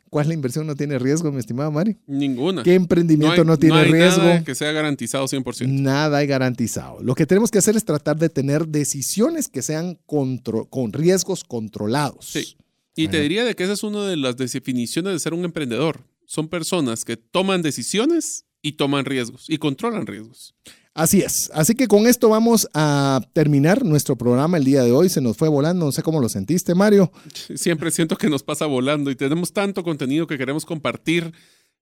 [0.10, 1.98] ¿Cuál inversión no tiene riesgo, mi estimado Mari?
[2.08, 2.64] Ninguna.
[2.64, 4.22] ¿Qué emprendimiento no, hay- tiene hay riesgo?
[4.24, 5.68] nada que sea garantizado 100%.
[5.68, 7.02] Nada hay garantizado.
[7.04, 11.44] Lo que tenemos que hacer es tratar de tener decisiones que sean contro- con riesgos
[11.44, 12.26] controlados.
[12.32, 12.56] Sí.
[12.96, 16.06] Y te diría de que esa es una de las definiciones de ser un emprendedor.
[16.26, 20.56] Son personas que toman decisiones y toman riesgos y controlan riesgos.
[20.94, 21.52] Así es.
[21.54, 25.10] Así que con esto vamos a terminar nuestro programa el día de hoy.
[25.10, 25.86] Se nos fue volando.
[25.86, 27.12] No sé cómo lo sentiste, Mario.
[27.56, 31.34] Siempre siento que nos pasa volando y tenemos tanto contenido que queremos compartir.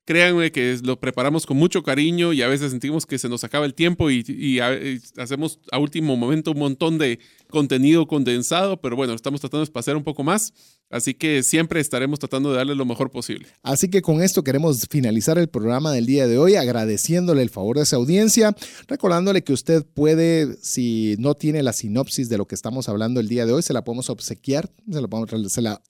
[0.06, 3.66] Créanme que lo preparamos con mucho cariño y a veces sentimos que se nos acaba
[3.66, 7.20] el tiempo y, y a- y hacemos a último momento un montón de
[7.50, 10.52] contenido condensado, pero bueno, estamos tratando de espaciar un poco más,
[10.94, 13.48] así que siempre estaremos tratando de darle lo mejor posible.
[13.62, 17.76] Así que con esto queremos finalizar el programa del día de hoy agradeciéndole el favor
[17.78, 18.56] de esa audiencia,
[18.88, 23.28] recordándole que usted puede, si no tiene la sinopsis de lo que estamos hablando el
[23.28, 25.30] día de hoy, se la podemos obsequiar, se la, podemos-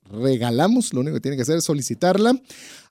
[0.09, 2.39] regalamos, lo único que tiene que hacer es solicitarla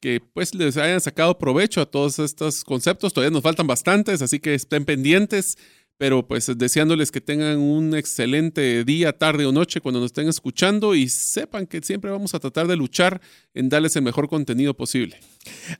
[0.00, 3.12] que pues les hayan sacado provecho a todos estos conceptos.
[3.12, 5.56] Todavía nos faltan bastantes, así que estén pendientes.
[6.00, 10.94] Pero pues deseándoles que tengan un excelente día, tarde o noche cuando nos estén escuchando
[10.94, 13.20] y sepan que siempre vamos a tratar de luchar
[13.54, 15.16] en darles el mejor contenido posible.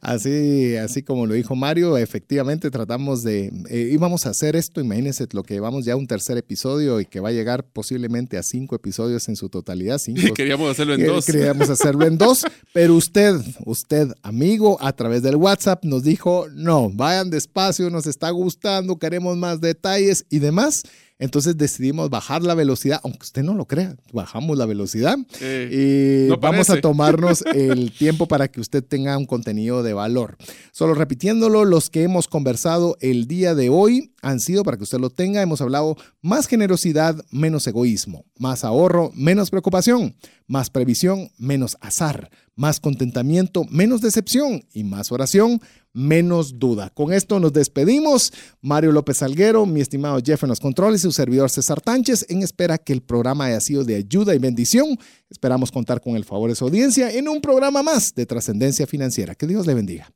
[0.01, 5.27] Así, así como lo dijo Mario, efectivamente tratamos de, eh, íbamos a hacer esto, imagínense
[5.33, 8.43] lo que vamos ya a un tercer episodio y que va a llegar posiblemente a
[8.43, 9.99] cinco episodios en su totalidad.
[10.11, 11.27] Cinco, Queríamos hacerlo en que dos.
[11.27, 13.35] Queríamos hacerlo en dos, pero usted,
[13.67, 19.37] usted, amigo, a través del WhatsApp nos dijo, no, vayan despacio, nos está gustando, queremos
[19.37, 20.83] más detalles y demás.
[21.21, 26.29] Entonces decidimos bajar la velocidad, aunque usted no lo crea, bajamos la velocidad Eh, y
[26.31, 26.79] no vamos parece.
[26.79, 30.37] a tomarnos el tiempo para que usted tenga un contenido de valor.
[30.73, 34.99] Solo repitiéndolo, los que hemos conversado el día de hoy han sido, para que usted
[34.99, 40.17] lo tenga, hemos hablado más generosidad, menos egoísmo, más ahorro, menos preocupación,
[40.47, 45.61] más previsión, menos azar, más contentamiento, menos decepción y más oración,
[45.93, 46.91] menos duda.
[46.91, 48.33] Con esto nos despedimos.
[48.61, 52.43] Mario López Salguero, mi estimado Jeff en los controles y su servidor César Tánchez, en
[52.43, 54.99] espera que el programa haya sido de ayuda y bendición.
[55.29, 59.35] Esperamos contar con el favor de su audiencia en un programa más de trascendencia financiera.
[59.35, 60.13] Que Dios le bendiga.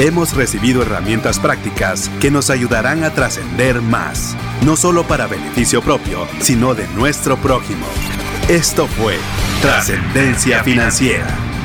[0.00, 4.34] Hemos recibido herramientas prácticas que nos ayudarán a trascender más,
[4.64, 7.86] no solo para beneficio propio, sino de nuestro prójimo.
[8.48, 9.14] Esto fue
[9.60, 11.28] Trascendencia Financiera,